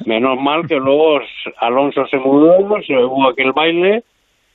Menos 0.06 0.40
mal 0.40 0.66
que 0.66 0.76
luego 0.76 1.20
Alonso 1.58 2.06
se 2.06 2.16
mudó, 2.16 2.80
se 2.86 2.96
hubo 2.96 3.28
aquel 3.28 3.52
baile 3.52 4.04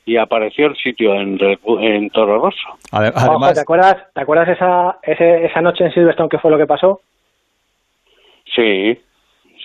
y 0.05 0.17
apareció 0.17 0.67
el 0.67 0.75
sitio 0.75 1.13
en, 1.15 1.37
en 1.81 2.09
Toro 2.11 2.39
Rosso. 2.39 2.77
Además, 2.91 3.53
¿te 3.53 3.61
acuerdas, 3.61 3.97
¿te 4.13 4.21
acuerdas 4.21 4.49
esa, 4.49 4.99
esa 5.03 5.61
noche 5.61 5.85
en 5.85 5.93
Silverstone 5.93 6.29
qué 6.29 6.37
fue 6.37 6.51
lo 6.51 6.57
que 6.57 6.67
pasó? 6.67 7.01
Sí, 8.55 8.97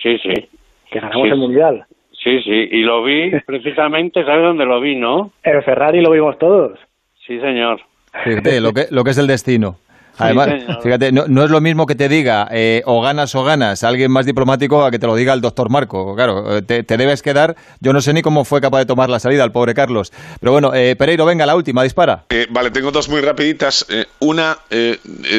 sí, 0.01 0.17
sí. 0.17 0.49
Que 0.89 0.99
ganamos 0.99 1.27
el 1.27 1.37
Mundial. 1.37 1.85
Sí, 2.23 2.41
sí, 2.43 2.69
y 2.71 2.81
lo 2.81 3.03
vi 3.03 3.31
precisamente, 3.45 4.23
¿sabes 4.23 4.43
dónde 4.43 4.65
lo 4.65 4.79
vi, 4.79 4.95
no? 4.95 5.31
En 5.43 5.63
Ferrari 5.63 6.01
lo 6.01 6.11
vimos 6.11 6.37
todos. 6.37 6.77
Sí, 7.25 7.39
señor. 7.39 7.81
Fíjate, 8.23 8.59
lo 8.59 8.73
que, 8.73 8.85
lo 8.91 9.03
que 9.03 9.11
es 9.11 9.17
el 9.17 9.27
destino. 9.27 9.77
Además, 10.21 10.49
fíjate, 10.83 11.11
no, 11.11 11.43
es 11.43 11.49
lo 11.49 11.61
mismo 11.61 11.85
que 11.85 11.95
te 11.95 12.07
diga 12.07 12.47
eh, 12.51 12.83
o 12.85 13.01
ganas 13.01 13.33
o 13.35 13.43
ganas 13.43 13.83
alguien 13.83 14.11
más 14.11 14.25
diplomático 14.25 14.83
a 14.85 14.91
que 14.91 14.99
te 14.99 15.07
lo 15.07 15.15
diga 15.15 15.33
el 15.33 15.41
doctor 15.41 15.69
Marco. 15.69 16.15
Claro, 16.15 16.57
eh, 16.57 16.61
te, 16.61 16.97
debes 16.97 17.21
quedar. 17.21 17.55
Yo 17.79 17.93
no 17.93 18.01
sé 18.01 18.13
ni 18.13 18.21
cómo 18.21 18.45
fue 18.45 18.61
capaz 18.61 18.79
de 18.79 18.85
tomar 18.85 19.09
la 19.09 19.19
salida 19.19 19.43
el 19.43 19.51
pobre 19.51 19.73
Carlos. 19.73 20.11
Pero 20.39 20.51
bueno, 20.51 20.73
eh, 20.73 20.95
Pereiro, 20.95 21.25
venga, 21.25 21.45
la 21.45 21.55
última, 21.55 21.83
dispara. 21.83 22.25
vale, 22.49 22.71
tengo 22.71 22.91
dos 22.91 23.09
muy 23.09 23.21
rapiditas. 23.21 23.85
una, 24.19 24.57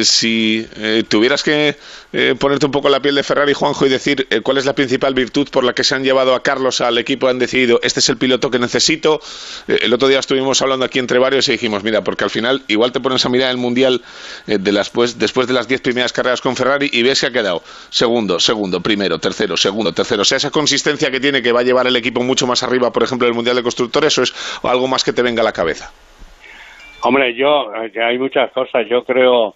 si 0.03 0.67
tuvieras 1.07 1.43
que 1.43 1.77
ponerte 2.39 2.65
un 2.65 2.71
poco 2.71 2.89
la 2.89 3.01
piel 3.01 3.15
de 3.15 3.23
Ferrari, 3.23 3.53
Juanjo, 3.53 3.85
y 3.85 3.89
decir 3.89 4.27
cuál 4.43 4.57
es 4.57 4.65
la 4.65 4.73
principal 4.73 5.13
virtud 5.13 5.47
por 5.49 5.63
la 5.63 5.73
que 5.73 5.83
se 5.83 5.95
han 5.95 6.03
llevado 6.03 6.35
a 6.35 6.43
Carlos 6.43 6.81
al 6.81 6.97
equipo, 6.97 7.27
han 7.27 7.39
decidido, 7.39 7.79
este 7.83 7.99
es 7.99 8.09
el 8.09 8.17
piloto 8.17 8.51
que 8.51 8.59
necesito. 8.59 9.21
el 9.67 9.93
otro 9.93 10.07
día 10.07 10.19
estuvimos 10.19 10.61
hablando 10.61 10.85
aquí 10.85 10.99
entre 10.99 11.19
varios 11.19 11.47
y 11.47 11.53
dijimos, 11.53 11.83
mira, 11.83 12.03
porque 12.03 12.23
al 12.25 12.29
final 12.29 12.63
igual 12.67 12.91
te 12.91 12.99
pones 12.99 13.25
a 13.25 13.29
mirar 13.29 13.49
el 13.51 13.57
Mundial 13.57 14.01
de 14.47 14.72
pues, 14.93 15.17
después 15.17 15.47
de 15.47 15.53
las 15.53 15.67
diez 15.67 15.81
primeras 15.81 16.13
carreras 16.13 16.41
con 16.41 16.55
Ferrari 16.55 16.89
y 16.91 17.03
ves 17.03 17.21
que 17.21 17.27
ha 17.27 17.31
quedado 17.31 17.61
segundo, 17.89 18.39
segundo, 18.39 18.81
primero, 18.81 19.19
tercero, 19.19 19.57
segundo, 19.57 19.93
tercero. 19.93 20.21
O 20.21 20.25
sea, 20.25 20.37
esa 20.37 20.51
consistencia 20.51 21.11
que 21.11 21.19
tiene 21.19 21.41
que 21.41 21.51
va 21.51 21.61
a 21.61 21.63
llevar 21.63 21.87
el 21.87 21.95
equipo 21.95 22.23
mucho 22.23 22.47
más 22.47 22.63
arriba, 22.63 22.91
por 22.91 23.03
ejemplo, 23.03 23.25
del 23.25 23.35
Mundial 23.35 23.55
de 23.55 23.63
Constructores, 23.63 24.17
o 24.17 24.23
es 24.23 24.33
algo 24.63 24.87
más 24.87 25.03
que 25.03 25.13
te 25.13 25.21
venga 25.21 25.41
a 25.41 25.45
la 25.45 25.53
cabeza. 25.53 25.91
Hombre, 27.01 27.33
yo, 27.35 27.71
hay 27.73 28.17
muchas 28.17 28.51
cosas. 28.51 28.87
Yo 28.89 29.03
creo 29.03 29.55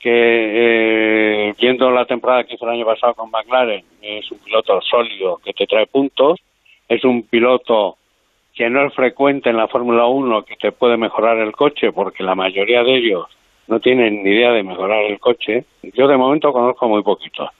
que 0.00 0.10
eh, 0.10 1.54
viendo 1.60 1.90
la 1.90 2.04
temporada 2.06 2.44
que 2.44 2.54
hizo 2.54 2.64
el 2.66 2.72
año 2.72 2.84
pasado 2.84 3.14
con 3.14 3.30
McLaren, 3.30 3.84
es 4.02 4.30
un 4.30 4.38
piloto 4.38 4.80
sólido 4.82 5.40
que 5.44 5.52
te 5.52 5.66
trae 5.66 5.86
puntos, 5.86 6.40
es 6.88 7.04
un 7.04 7.22
piloto 7.22 7.96
que 8.54 8.68
no 8.68 8.86
es 8.86 8.94
frecuente 8.94 9.50
en 9.50 9.56
la 9.56 9.68
Fórmula 9.68 10.06
1 10.06 10.44
que 10.44 10.56
te 10.56 10.72
puede 10.72 10.96
mejorar 10.96 11.38
el 11.38 11.52
coche 11.52 11.92
porque 11.92 12.24
la 12.24 12.34
mayoría 12.34 12.82
de 12.82 12.96
ellos 12.96 13.26
no 13.68 13.80
tienen 13.80 14.22
ni 14.22 14.30
idea 14.30 14.52
de 14.52 14.62
mejorar 14.62 15.04
el 15.04 15.20
coche. 15.20 15.64
Yo 15.82 16.08
de 16.08 16.16
momento 16.16 16.52
conozco 16.52 16.88
muy 16.88 17.02
poquito. 17.02 17.50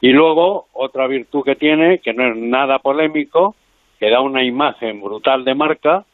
Y 0.00 0.10
luego, 0.10 0.66
otra 0.72 1.06
virtud 1.06 1.44
que 1.44 1.56
tiene, 1.56 1.98
que 1.98 2.12
no 2.12 2.28
es 2.28 2.36
nada 2.36 2.78
polémico, 2.78 3.54
que 3.98 4.10
da 4.10 4.20
una 4.20 4.42
imagen 4.44 5.00
brutal 5.00 5.44
de 5.44 5.54
marca, 5.54 6.04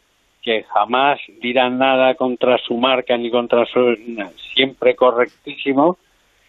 que 0.42 0.64
jamás 0.64 1.20
dirá 1.40 1.70
nada 1.70 2.14
contra 2.14 2.58
su 2.58 2.76
marca 2.76 3.16
ni 3.16 3.30
contra 3.30 3.64
su... 3.66 3.96
siempre 4.54 4.94
correctísimo, 4.94 5.96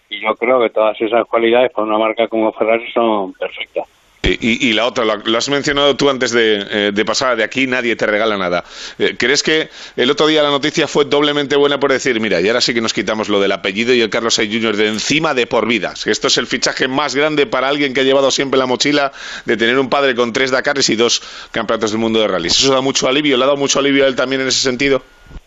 y 0.10 0.22
yo 0.22 0.36
creo 0.36 0.60
que 0.62 0.70
todas 0.70 1.00
esas 1.02 1.26
cualidades 1.28 1.72
para 1.72 1.88
una 1.88 1.98
marca 1.98 2.28
como 2.28 2.52
Ferrari 2.54 2.90
son 2.92 3.34
perfectas. 3.34 3.95
Y, 4.28 4.74
la 4.74 4.86
otra, 4.86 5.06
lo, 5.06 5.38
has 5.38 5.50
mencionado 5.50 5.96
tú 5.96 6.10
antes 6.10 6.32
de, 6.32 6.66
eh, 6.70 7.06
pasar 7.06 7.38
de 7.38 7.44
aquí, 7.44 7.68
nadie 7.68 7.96
te 7.96 8.06
regala 8.06 8.38
nada. 8.38 8.64
Eh, 8.98 9.16
¿Crees 9.18 9.44
que 9.44 9.70
el 9.96 10.10
otro 10.10 10.28
día 10.28 10.42
la 10.42 10.50
noticia 10.50 10.88
fue 10.88 11.06
doblemente 11.06 11.56
buena 11.56 11.80
por 11.80 11.92
decir, 11.92 12.20
mira, 12.20 12.42
y 12.42 12.48
ahora 12.48 12.62
sí 12.62 12.74
que 12.74 12.82
nos 12.82 12.94
quitamos 12.94 13.30
lo 13.30 13.40
del 13.40 13.52
apellido 13.52 13.94
y 13.94 14.02
el 14.02 14.10
Carlos 14.10 14.36
Sainz 14.36 14.54
Jr. 14.54 14.76
de 14.76 14.88
encima 14.88 15.34
de 15.34 15.48
por 15.48 15.68
vidas? 15.68 16.08
Esto 16.08 16.28
es 16.28 16.38
el 16.38 16.48
fichaje 16.48 16.88
más 16.88 17.16
grande 17.16 17.46
para 17.46 17.68
alguien 17.68 17.94
que 17.94 18.02
ha 18.02 18.04
llevado 18.04 18.32
siempre 18.32 18.58
la 18.58 18.66
mochila 18.66 19.12
de 19.46 19.58
tener 19.58 19.78
un 19.78 19.90
padre 19.90 20.16
con 20.16 20.34
tres 20.34 20.52
Dakares 20.52 20.90
y 20.90 20.96
dos 20.96 21.22
campeonatos 21.52 21.92
del 21.92 22.00
mundo 22.00 22.20
de 22.20 22.28
rallies. 22.28 22.60
¿Eso 22.60 22.74
da 22.74 22.82
mucho 22.82 23.08
alivio? 23.08 23.38
¿Le 23.38 23.44
ha 23.44 23.48
dado 23.48 23.58
mucho 23.58 23.80
alivio 23.80 24.06
a 24.06 24.08
él 24.08 24.16
también 24.16 24.42
en 24.42 24.48
ese 24.48 24.62
sentido? 24.62 25.02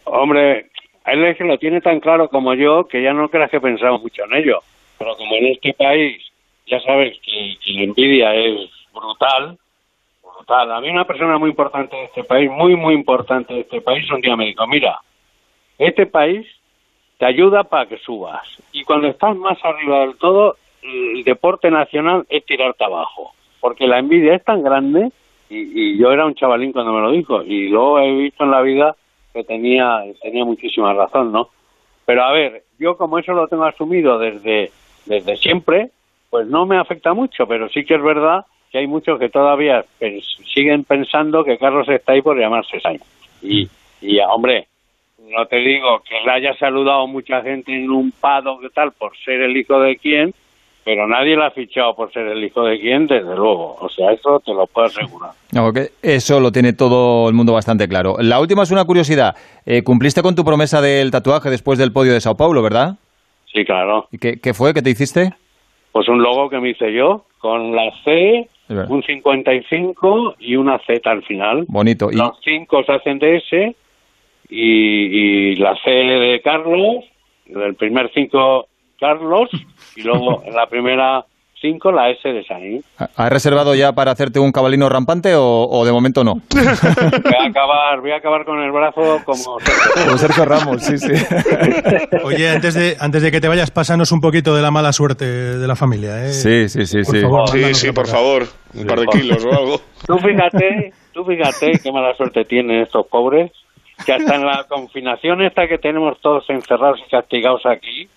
Hombre, 0.05 0.71
él 1.07 1.25
es 1.25 1.37
que 1.37 1.45
lo 1.45 1.59
tiene 1.59 1.81
tan 1.81 2.01
claro 2.01 2.29
como 2.29 2.55
yo 2.55 2.87
que 2.87 3.03
ya 3.03 3.13
no 3.13 3.29
creas 3.29 3.51
que 3.51 3.61
pensamos 3.61 4.03
mucho 4.03 4.23
en 4.25 4.35
ello. 4.35 4.61
Pero 4.99 5.17
como 5.17 5.37
en 5.37 5.47
este 5.47 5.75
país 5.75 6.28
ya 6.69 6.81
sabes 6.81 7.19
que, 7.21 7.57
la 7.73 7.83
envidia 7.83 8.35
es 8.35 8.71
brutal, 8.93 9.59
brutal. 10.23 10.73
A 10.73 10.81
mí 10.81 10.91
una 10.91 11.07
persona 11.07 11.39
muy 11.39 11.51
importante 11.51 11.97
de 11.97 12.05
este 12.05 12.25
país, 12.25 12.51
muy, 12.51 12.77
muy 12.77 12.95
importante 12.95 13.55
de 13.55 13.61
este 13.61 13.81
país, 13.81 14.11
un 14.11 14.21
día 14.21 14.37
me 14.37 14.47
dijo, 14.47 14.67
mira, 14.67 15.01
este 15.79 16.07
país 16.07 16.47
te 17.19 17.27
ayuda 17.27 17.65
para 17.65 17.87
que 17.87 17.99
subas. 17.99 18.47
Y 18.73 18.85
cuando 18.85 19.09
estás 19.09 19.37
más 19.37 19.59
arriba 19.65 20.01
del 20.01 20.17
todo, 20.17 20.57
el 20.83 21.25
deporte 21.25 21.71
nacional 21.71 22.27
es 22.29 22.45
tirarte 22.45 22.85
abajo. 22.85 23.33
Porque 23.61 23.87
la 23.87 23.99
envidia 23.99 24.35
es 24.35 24.45
tan 24.45 24.63
grande, 24.63 25.11
y, 25.51 25.57
y 25.57 25.99
yo 25.99 26.13
era 26.13 26.27
un 26.27 26.35
chavalín 26.35 26.73
cuando 26.73 26.93
me 26.93 27.01
lo 27.01 27.11
dijo, 27.11 27.43
y 27.43 27.69
luego 27.69 27.99
he 27.99 28.13
visto 28.13 28.45
en 28.45 28.51
la 28.51 28.63
vida 28.63 28.97
que 29.33 29.43
tenía, 29.45 30.03
tenía 30.21 30.45
muchísima 30.45 30.93
razón, 30.95 31.33
¿no? 31.33 31.49
Pero 32.05 32.23
a 32.23 32.33
ver, 32.33 32.65
yo 32.79 32.97
como 32.97 33.19
eso 33.19 33.33
lo 33.33 33.49
tengo 33.49 33.65
asumido 33.65 34.19
desde, 34.19 34.71
desde 35.07 35.37
siempre, 35.37 35.91
pues 36.31 36.47
no 36.47 36.67
me 36.67 36.79
afecta 36.79 37.15
mucho, 37.15 37.47
pero 37.47 37.69
sí 37.69 37.85
que 37.85 37.95
es 37.95 38.03
verdad 38.03 38.45
que 38.71 38.79
hay 38.79 38.87
muchos 38.87 39.19
que 39.19 39.29
todavía 39.29 39.85
siguen 40.55 40.85
pensando 40.85 41.45
que 41.45 41.59
Carlos 41.59 41.89
está 41.89 42.13
ahí 42.13 42.23
por 42.23 42.39
llamarse 42.39 42.81
Sainz. 42.81 43.03
Y, 43.43 43.69
y, 44.01 44.19
hombre, 44.21 44.67
no 45.19 45.47
te 45.47 45.57
digo 45.57 46.03
que 46.09 46.17
le 46.25 46.31
haya 46.31 46.55
saludado 46.59 47.07
mucha 47.07 47.43
gente 47.43 47.75
en 47.75 47.91
un 47.91 48.13
pado 48.13 48.59
que 48.61 48.69
tal 48.71 48.93
por 48.93 49.17
ser 49.25 49.41
el 49.41 49.57
hijo 49.57 49.81
de 49.81 49.97
quién, 49.97 50.35
pero 50.85 51.07
nadie 51.07 51.37
le 51.37 51.45
ha 51.45 51.51
fichado 51.51 51.95
por 51.95 52.13
ser 52.13 52.27
el 52.29 52.43
hijo 52.43 52.65
de 52.65 52.81
quién, 52.81 53.07
desde 53.07 53.35
luego. 53.37 53.77
O 53.81 53.89
sea, 53.89 54.13
eso 54.13 54.41
te 54.41 54.53
lo 54.53 54.67
puedo 54.67 54.87
asegurar. 54.87 55.33
No, 55.53 55.71
eso 56.03 56.41
lo 56.41 56.53
tiene 56.53 56.73
todo 56.73 57.29
el 57.29 57.35
mundo 57.35 57.53
bastante 57.53 57.89
claro. 57.89 58.17
La 58.21 58.41
última 58.41 58.63
es 58.63 58.71
una 58.71 58.85
curiosidad. 58.85 59.37
Eh, 59.67 59.83
¿Cumpliste 59.83 60.23
con 60.23 60.35
tu 60.35 60.45
promesa 60.45 60.81
del 60.81 61.11
tatuaje 61.11 61.51
después 61.51 61.79
del 61.79 61.93
podio 61.93 62.13
de 62.13 62.21
Sao 62.21 62.37
Paulo, 62.37 62.63
verdad? 62.63 62.97
Sí, 63.53 63.65
claro. 63.65 64.09
¿Y 64.13 64.19
qué, 64.19 64.41
qué 64.41 64.55
fue? 64.55 64.73
¿Qué 64.73 64.83
te 64.83 64.91
hiciste? 64.91 65.35
Pues 65.93 66.09
un 66.09 66.23
logo 66.23 66.49
que 66.51 66.61
me 66.61 66.71
hice 66.71 66.93
yo, 66.93 67.25
con 67.39 67.75
la 67.75 67.91
C, 68.05 68.49
un 68.69 69.03
55 69.03 70.37
y 70.41 70.57
una 70.57 70.79
Z 70.87 71.11
al 71.11 71.23
final. 71.23 71.65
Bonito. 71.69 72.11
Los 72.11 72.39
cinco 72.45 72.85
se 72.85 72.93
hacen 72.93 73.19
de 73.19 73.37
S 73.37 73.77
y, 74.49 74.61
y 74.61 75.57
la 75.57 75.75
C 75.83 75.91
de 75.91 76.41
Carlos, 76.43 77.05
el 77.47 77.75
primer 77.75 78.11
cinco 78.13 78.69
Carlos 78.99 79.49
y 79.97 80.03
luego 80.03 80.43
en 80.45 80.55
la 80.55 80.67
primera 80.67 81.25
5 81.61 81.93
la 81.93 82.11
S 82.11 82.29
de 82.29 82.45
Sainz. 82.45 82.85
¿Has 83.17 83.31
reservado 83.31 83.75
ya 83.75 83.93
para 83.93 84.13
hacerte 84.13 84.39
un 84.39 84.53
cabalino 84.53 84.89
rampante 84.89 85.33
o, 85.37 85.85
de 85.85 85.93
momento 85.93 86.25
no? 86.25 86.35
Voy 86.35 86.67
a 86.67 87.49
acabar, 87.49 88.01
voy 88.01 88.13
a 88.13 88.17
acabar 88.17 88.45
con 88.45 88.61
el 88.61 88.71
brazo 88.71 89.21
como 89.25 89.59
Sergio, 89.61 90.05
como 90.05 90.19
Sergio 90.19 90.45
Ramos, 90.45 90.83
sí, 90.83 90.99
sí. 90.99 91.13
Oye, 92.25 92.51
antes 92.51 92.75
de, 92.75 92.97
antes 93.01 93.23
de 93.23 93.31
que 93.31 93.41
te 93.41 93.49
vayas, 93.49 93.71
pásanos 93.71 94.13
un 94.13 94.21
poquito 94.21 94.55
de 94.55 94.63
la 94.63 94.71
mala 94.71 94.93
suerte 94.93 95.25
de 95.25 95.67
la 95.67 95.77
familia. 95.77 96.25
¿eh? 96.27 96.33
Sí, 96.33 96.69
sí, 96.69 96.87
sí. 96.87 97.05
sí. 97.05 97.21
sí, 97.53 97.75
sí, 97.75 97.93
por 97.93 98.07
favor. 98.07 98.45
Un 98.75 98.87
par 98.87 99.01
de 99.01 99.07
kilos 99.07 99.45
o 99.45 99.53
algo. 99.53 99.81
Tú 100.07 100.19
fíjate, 100.19 100.93
tú 101.13 101.25
fíjate 101.25 101.73
qué 101.83 101.93
mala 101.93 102.15
suerte 102.15 102.45
tienen 102.45 102.83
estos 102.83 103.07
pobres, 103.09 103.51
que 104.07 104.13
hasta 104.13 104.37
en 104.37 104.47
la 104.47 104.65
confinación 104.69 105.43
esta 105.43 105.67
que 105.67 105.79
tenemos 105.79 106.19
todos 106.21 106.49
encerrados 106.49 107.01
y 107.07 107.11
castigados 107.11 107.67
aquí, 107.67 108.09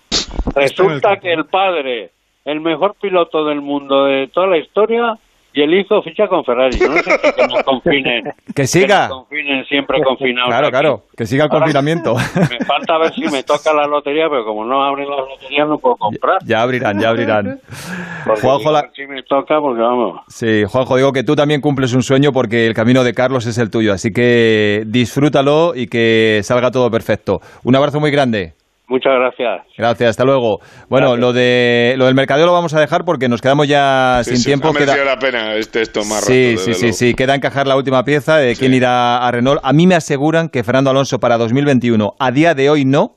resulta 0.54 1.16
que 1.16 1.32
el 1.32 1.44
padre 1.46 2.12
el 2.44 2.60
mejor 2.60 2.94
piloto 3.00 3.44
del 3.44 3.60
mundo 3.60 4.04
de 4.06 4.28
toda 4.28 4.46
la 4.48 4.58
historia 4.58 5.18
y 5.54 5.60
el 5.60 5.74
hijo 5.74 6.00
ficha 6.02 6.28
con 6.28 6.44
Ferrari. 6.46 6.78
no 6.80 6.94
sé 6.94 7.02
si 7.02 7.32
que 7.32 7.46
nos 7.46 7.62
confinen. 7.64 8.32
Que 8.54 8.66
siga. 8.66 9.08
Que 9.08 9.10
confinen 9.10 9.64
siempre 9.66 10.02
confinados. 10.02 10.48
Claro, 10.48 10.70
claro, 10.70 11.02
que 11.14 11.26
siga 11.26 11.44
el 11.44 11.50
confinamiento. 11.50 12.14
Me 12.14 12.64
falta 12.64 12.96
ver 12.96 13.12
si 13.12 13.20
me 13.28 13.42
toca 13.44 13.72
la 13.74 13.86
lotería, 13.86 14.30
pero 14.30 14.46
como 14.46 14.64
no 14.64 14.82
abren 14.82 15.10
las 15.10 15.18
loterías 15.18 15.68
no 15.68 15.76
puedo 15.76 15.96
comprar. 15.96 16.38
Ya 16.46 16.62
abrirán, 16.62 16.98
ya 16.98 17.10
abrirán. 17.10 17.60
Juanjo, 18.40 18.72
si 18.94 19.06
me 19.06 19.22
toca 19.24 19.60
porque 19.60 19.82
vamos. 19.82 20.20
Sí, 20.28 20.64
Juanjo, 20.64 20.96
digo 20.96 21.12
que 21.12 21.22
tú 21.22 21.36
también 21.36 21.60
cumples 21.60 21.92
un 21.92 22.02
sueño 22.02 22.32
porque 22.32 22.66
el 22.66 22.72
camino 22.72 23.04
de 23.04 23.12
Carlos 23.12 23.44
es 23.44 23.58
el 23.58 23.70
tuyo, 23.70 23.92
así 23.92 24.10
que 24.10 24.84
disfrútalo 24.86 25.74
y 25.74 25.86
que 25.86 26.40
salga 26.44 26.70
todo 26.70 26.90
perfecto. 26.90 27.42
Un 27.62 27.76
abrazo 27.76 28.00
muy 28.00 28.10
grande. 28.10 28.54
Muchas 28.92 29.14
gracias. 29.14 29.66
Gracias, 29.78 30.10
hasta 30.10 30.24
luego. 30.24 30.58
Bueno, 30.90 31.16
lo 31.16 31.32
de 31.32 31.94
lo 31.96 32.04
del 32.04 32.14
mercadeo 32.14 32.44
lo 32.44 32.52
vamos 32.52 32.74
a 32.74 32.80
dejar 32.80 33.06
porque 33.06 33.26
nos 33.26 33.40
quedamos 33.40 33.66
ya 33.66 34.20
sin 34.22 34.42
tiempo. 34.44 34.68
Ha 34.68 34.74
queda... 34.74 35.02
la 35.02 35.16
pena 35.16 35.54
este 35.54 35.80
esto 35.80 36.00
más 36.00 36.26
Sí, 36.26 36.56
sí, 36.58 36.74
sí, 36.74 36.92
sí, 36.92 37.14
queda 37.14 37.34
encajar 37.34 37.66
la 37.66 37.74
última 37.74 38.04
pieza 38.04 38.36
de 38.36 38.54
quién 38.54 38.74
irá 38.74 39.26
a 39.26 39.30
Renault. 39.30 39.60
A 39.62 39.72
mí 39.72 39.86
me 39.86 39.94
aseguran 39.94 40.50
que 40.50 40.62
Fernando 40.62 40.90
Alonso 40.90 41.20
para 41.20 41.38
2021, 41.38 42.12
a 42.18 42.30
día 42.32 42.52
de 42.52 42.68
hoy 42.68 42.84
no, 42.84 43.16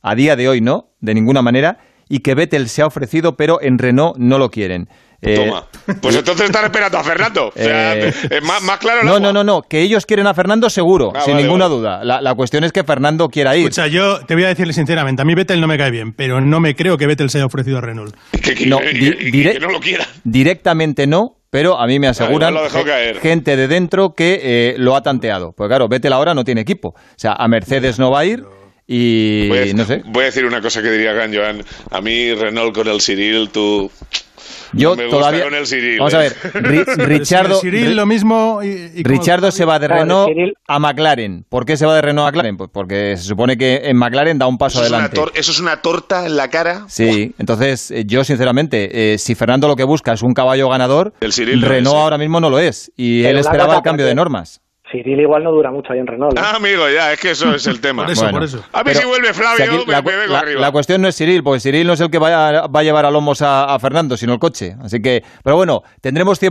a 0.00 0.14
día 0.14 0.34
de 0.34 0.48
hoy 0.48 0.62
no, 0.62 0.94
de 1.00 1.12
ninguna 1.12 1.42
manera, 1.42 1.76
y 2.08 2.20
que 2.20 2.34
Vettel 2.34 2.66
se 2.70 2.80
ha 2.80 2.86
ofrecido, 2.86 3.36
pero 3.36 3.60
en 3.60 3.76
Renault 3.76 4.16
no 4.16 4.38
lo 4.38 4.48
quieren. 4.48 4.88
Eh, 5.26 5.34
Toma. 5.34 5.66
Pues 6.00 6.16
entonces 6.16 6.46
están 6.46 6.64
esperando 6.64 6.98
a 6.98 7.04
Fernando. 7.04 7.52
Eh, 7.56 8.12
más, 8.42 8.78
claro 8.78 9.02
no, 9.02 9.18
no, 9.18 9.32
no, 9.32 9.44
no, 9.44 9.62
que 9.62 9.80
ellos 9.80 10.06
quieren 10.06 10.26
a 10.26 10.34
Fernando 10.34 10.70
seguro, 10.70 11.12
ah, 11.14 11.20
sin 11.22 11.36
ninguna 11.36 11.66
duda. 11.66 12.04
La, 12.04 12.34
cuestión 12.34 12.64
es 12.64 12.72
que 12.72 12.84
Fernando 12.84 13.28
quiera 13.28 13.56
ir. 13.56 13.64
Escucha, 13.64 13.86
yo 13.86 14.20
te 14.24 14.34
voy 14.34 14.44
a 14.44 14.48
decirle 14.48 14.72
sinceramente, 14.72 15.22
a 15.22 15.24
mí 15.24 15.34
Vettel 15.34 15.60
no 15.60 15.66
me 15.66 15.76
cae 15.78 15.90
bien, 15.90 16.12
pero 16.12 16.40
no 16.40 16.60
me 16.60 16.74
creo 16.74 16.96
que 16.96 17.06
Vettel 17.06 17.30
se 17.30 17.38
haya 17.38 17.46
ofrecido 17.46 17.78
a 17.78 17.80
Renault. 17.80 18.14
Que, 18.42 18.66
no, 18.66 18.78
no 19.60 19.72
lo 19.72 19.80
quiera. 19.80 20.06
Directamente 20.24 21.06
no, 21.06 21.36
pero 21.50 21.78
a 21.78 21.86
mí 21.86 21.98
me 21.98 22.08
aseguran 22.08 22.54
gente 23.20 23.56
de 23.56 23.68
dentro 23.68 24.14
que 24.14 24.40
eh, 24.42 24.74
lo 24.78 24.94
ha 24.94 25.02
tanteado. 25.02 25.52
Pues 25.52 25.68
claro, 25.68 25.88
Vettel 25.88 26.12
ahora 26.12 26.34
no 26.34 26.44
tiene 26.44 26.60
equipo. 26.60 26.88
O 26.90 26.94
sea, 27.16 27.32
a 27.32 27.48
Mercedes 27.48 27.98
no 27.98 28.10
va 28.10 28.20
a 28.20 28.24
ir 28.24 28.44
y 28.86 29.48
Voy 29.48 29.58
a, 29.70 29.74
no 29.74 29.84
sé. 29.84 30.02
voy 30.06 30.22
a 30.22 30.26
decir 30.26 30.44
una 30.44 30.60
cosa 30.60 30.82
que 30.82 30.90
diría 30.90 31.12
Gan 31.12 31.34
Joan. 31.34 31.62
A 31.90 32.00
mí, 32.00 32.32
Renault 32.34 32.74
con 32.74 32.88
el 32.88 33.00
Cyril, 33.00 33.50
tú. 33.50 33.90
Yo 34.72 34.94
me 34.96 35.04
gusta 35.04 35.18
todavía. 35.18 35.44
con 35.44 35.54
el 35.54 35.66
Cyril, 35.66 35.98
Vamos 35.98 36.12
eh. 36.12 36.16
a 36.16 36.20
ver, 36.20 36.32
Ri- 36.54 36.96
Richardo. 37.06 37.60
Cyril, 37.60 37.96
lo 37.96 38.04
mismo. 38.04 38.60
Y, 38.62 39.02
Richardo 39.04 39.50
se 39.50 39.64
va 39.64 39.78
de 39.78 39.88
Renault 39.88 40.30
a 40.66 40.78
McLaren. 40.78 41.44
¿Por 41.48 41.64
qué 41.64 41.76
se 41.76 41.86
va 41.86 41.94
de 41.94 42.02
Renault 42.02 42.26
a 42.26 42.30
McLaren? 42.30 42.56
Pues 42.56 42.70
porque 42.72 43.16
se 43.16 43.22
supone 43.24 43.56
que 43.56 43.82
en 43.84 43.96
McLaren 43.96 44.38
da 44.38 44.46
un 44.46 44.58
paso 44.58 44.82
Eso 44.84 44.94
adelante. 44.94 45.20
eso 45.34 45.52
es 45.52 45.60
una 45.60 45.80
torta 45.82 46.26
en 46.26 46.36
la 46.36 46.50
cara. 46.50 46.84
Sí, 46.88 47.32
entonces 47.38 47.90
eh, 47.92 48.04
yo 48.06 48.24
sinceramente, 48.24 49.14
eh, 49.14 49.18
si 49.18 49.34
Fernando 49.34 49.68
lo 49.68 49.76
que 49.76 49.84
busca 49.84 50.12
es 50.12 50.22
un 50.22 50.34
caballo 50.34 50.68
ganador, 50.68 51.14
El 51.20 51.32
Cyril 51.32 51.62
Renault 51.62 51.96
¿eh? 51.96 52.00
ahora 52.00 52.18
mismo 52.18 52.40
no 52.40 52.50
lo 52.50 52.58
es. 52.58 52.92
Y 52.96 53.22
Pero 53.22 53.30
él 53.34 53.38
esperaba 53.38 53.76
el 53.76 53.82
cambio 53.82 54.04
de 54.06 54.14
normas. 54.14 54.60
Cyril 55.02 55.20
igual 55.20 55.44
no 55.44 55.52
dura 55.52 55.70
mucho 55.70 55.92
ahí 55.92 55.98
en 55.98 56.06
Renault. 56.06 56.36
¿eh? 56.38 56.42
Ah, 56.44 56.56
amigo, 56.56 56.88
ya, 56.88 57.12
es 57.12 57.20
que 57.20 57.30
eso 57.30 57.54
es 57.54 57.66
el 57.66 57.80
tema. 57.80 58.02
Por 58.04 58.12
eso, 58.12 58.22
Bueno. 58.22 58.38
por 58.38 58.44
eso. 58.44 58.64
A 58.72 58.82
ver 58.82 58.94
Pero 58.94 59.00
si 59.00 59.06
vuelve 59.06 59.28
si 59.28 59.34
Flavio, 59.34 59.64
aquí 59.64 59.90
la, 59.90 60.02
me 60.02 60.16
vengo 60.16 60.32
la- 60.32 60.38
arriba. 60.40 60.60
la 60.60 60.72
cuestión 60.72 61.02
no 61.02 61.08
es 61.08 61.16
Cyril, 61.16 61.42
porque 61.42 61.60
Cyril 61.60 61.86
no 61.86 61.92
es 61.94 62.00
el 62.00 62.10
que 62.10 62.18
vaya- 62.18 62.66
va 62.66 62.80
a 62.80 62.82
llevar 62.82 63.04
a 63.06 63.10
lomos 63.10 63.42
a, 63.42 63.64
a 63.74 63.78
Fernando, 63.78 64.16
sino 64.16 64.32
el 64.32 64.38
coche. 64.38 64.76
Así 64.82 65.00
que, 65.02 65.22
pero 65.42 65.56
bueno, 65.56 65.82
tendremos 66.00 66.38
tiempo. 66.38 66.44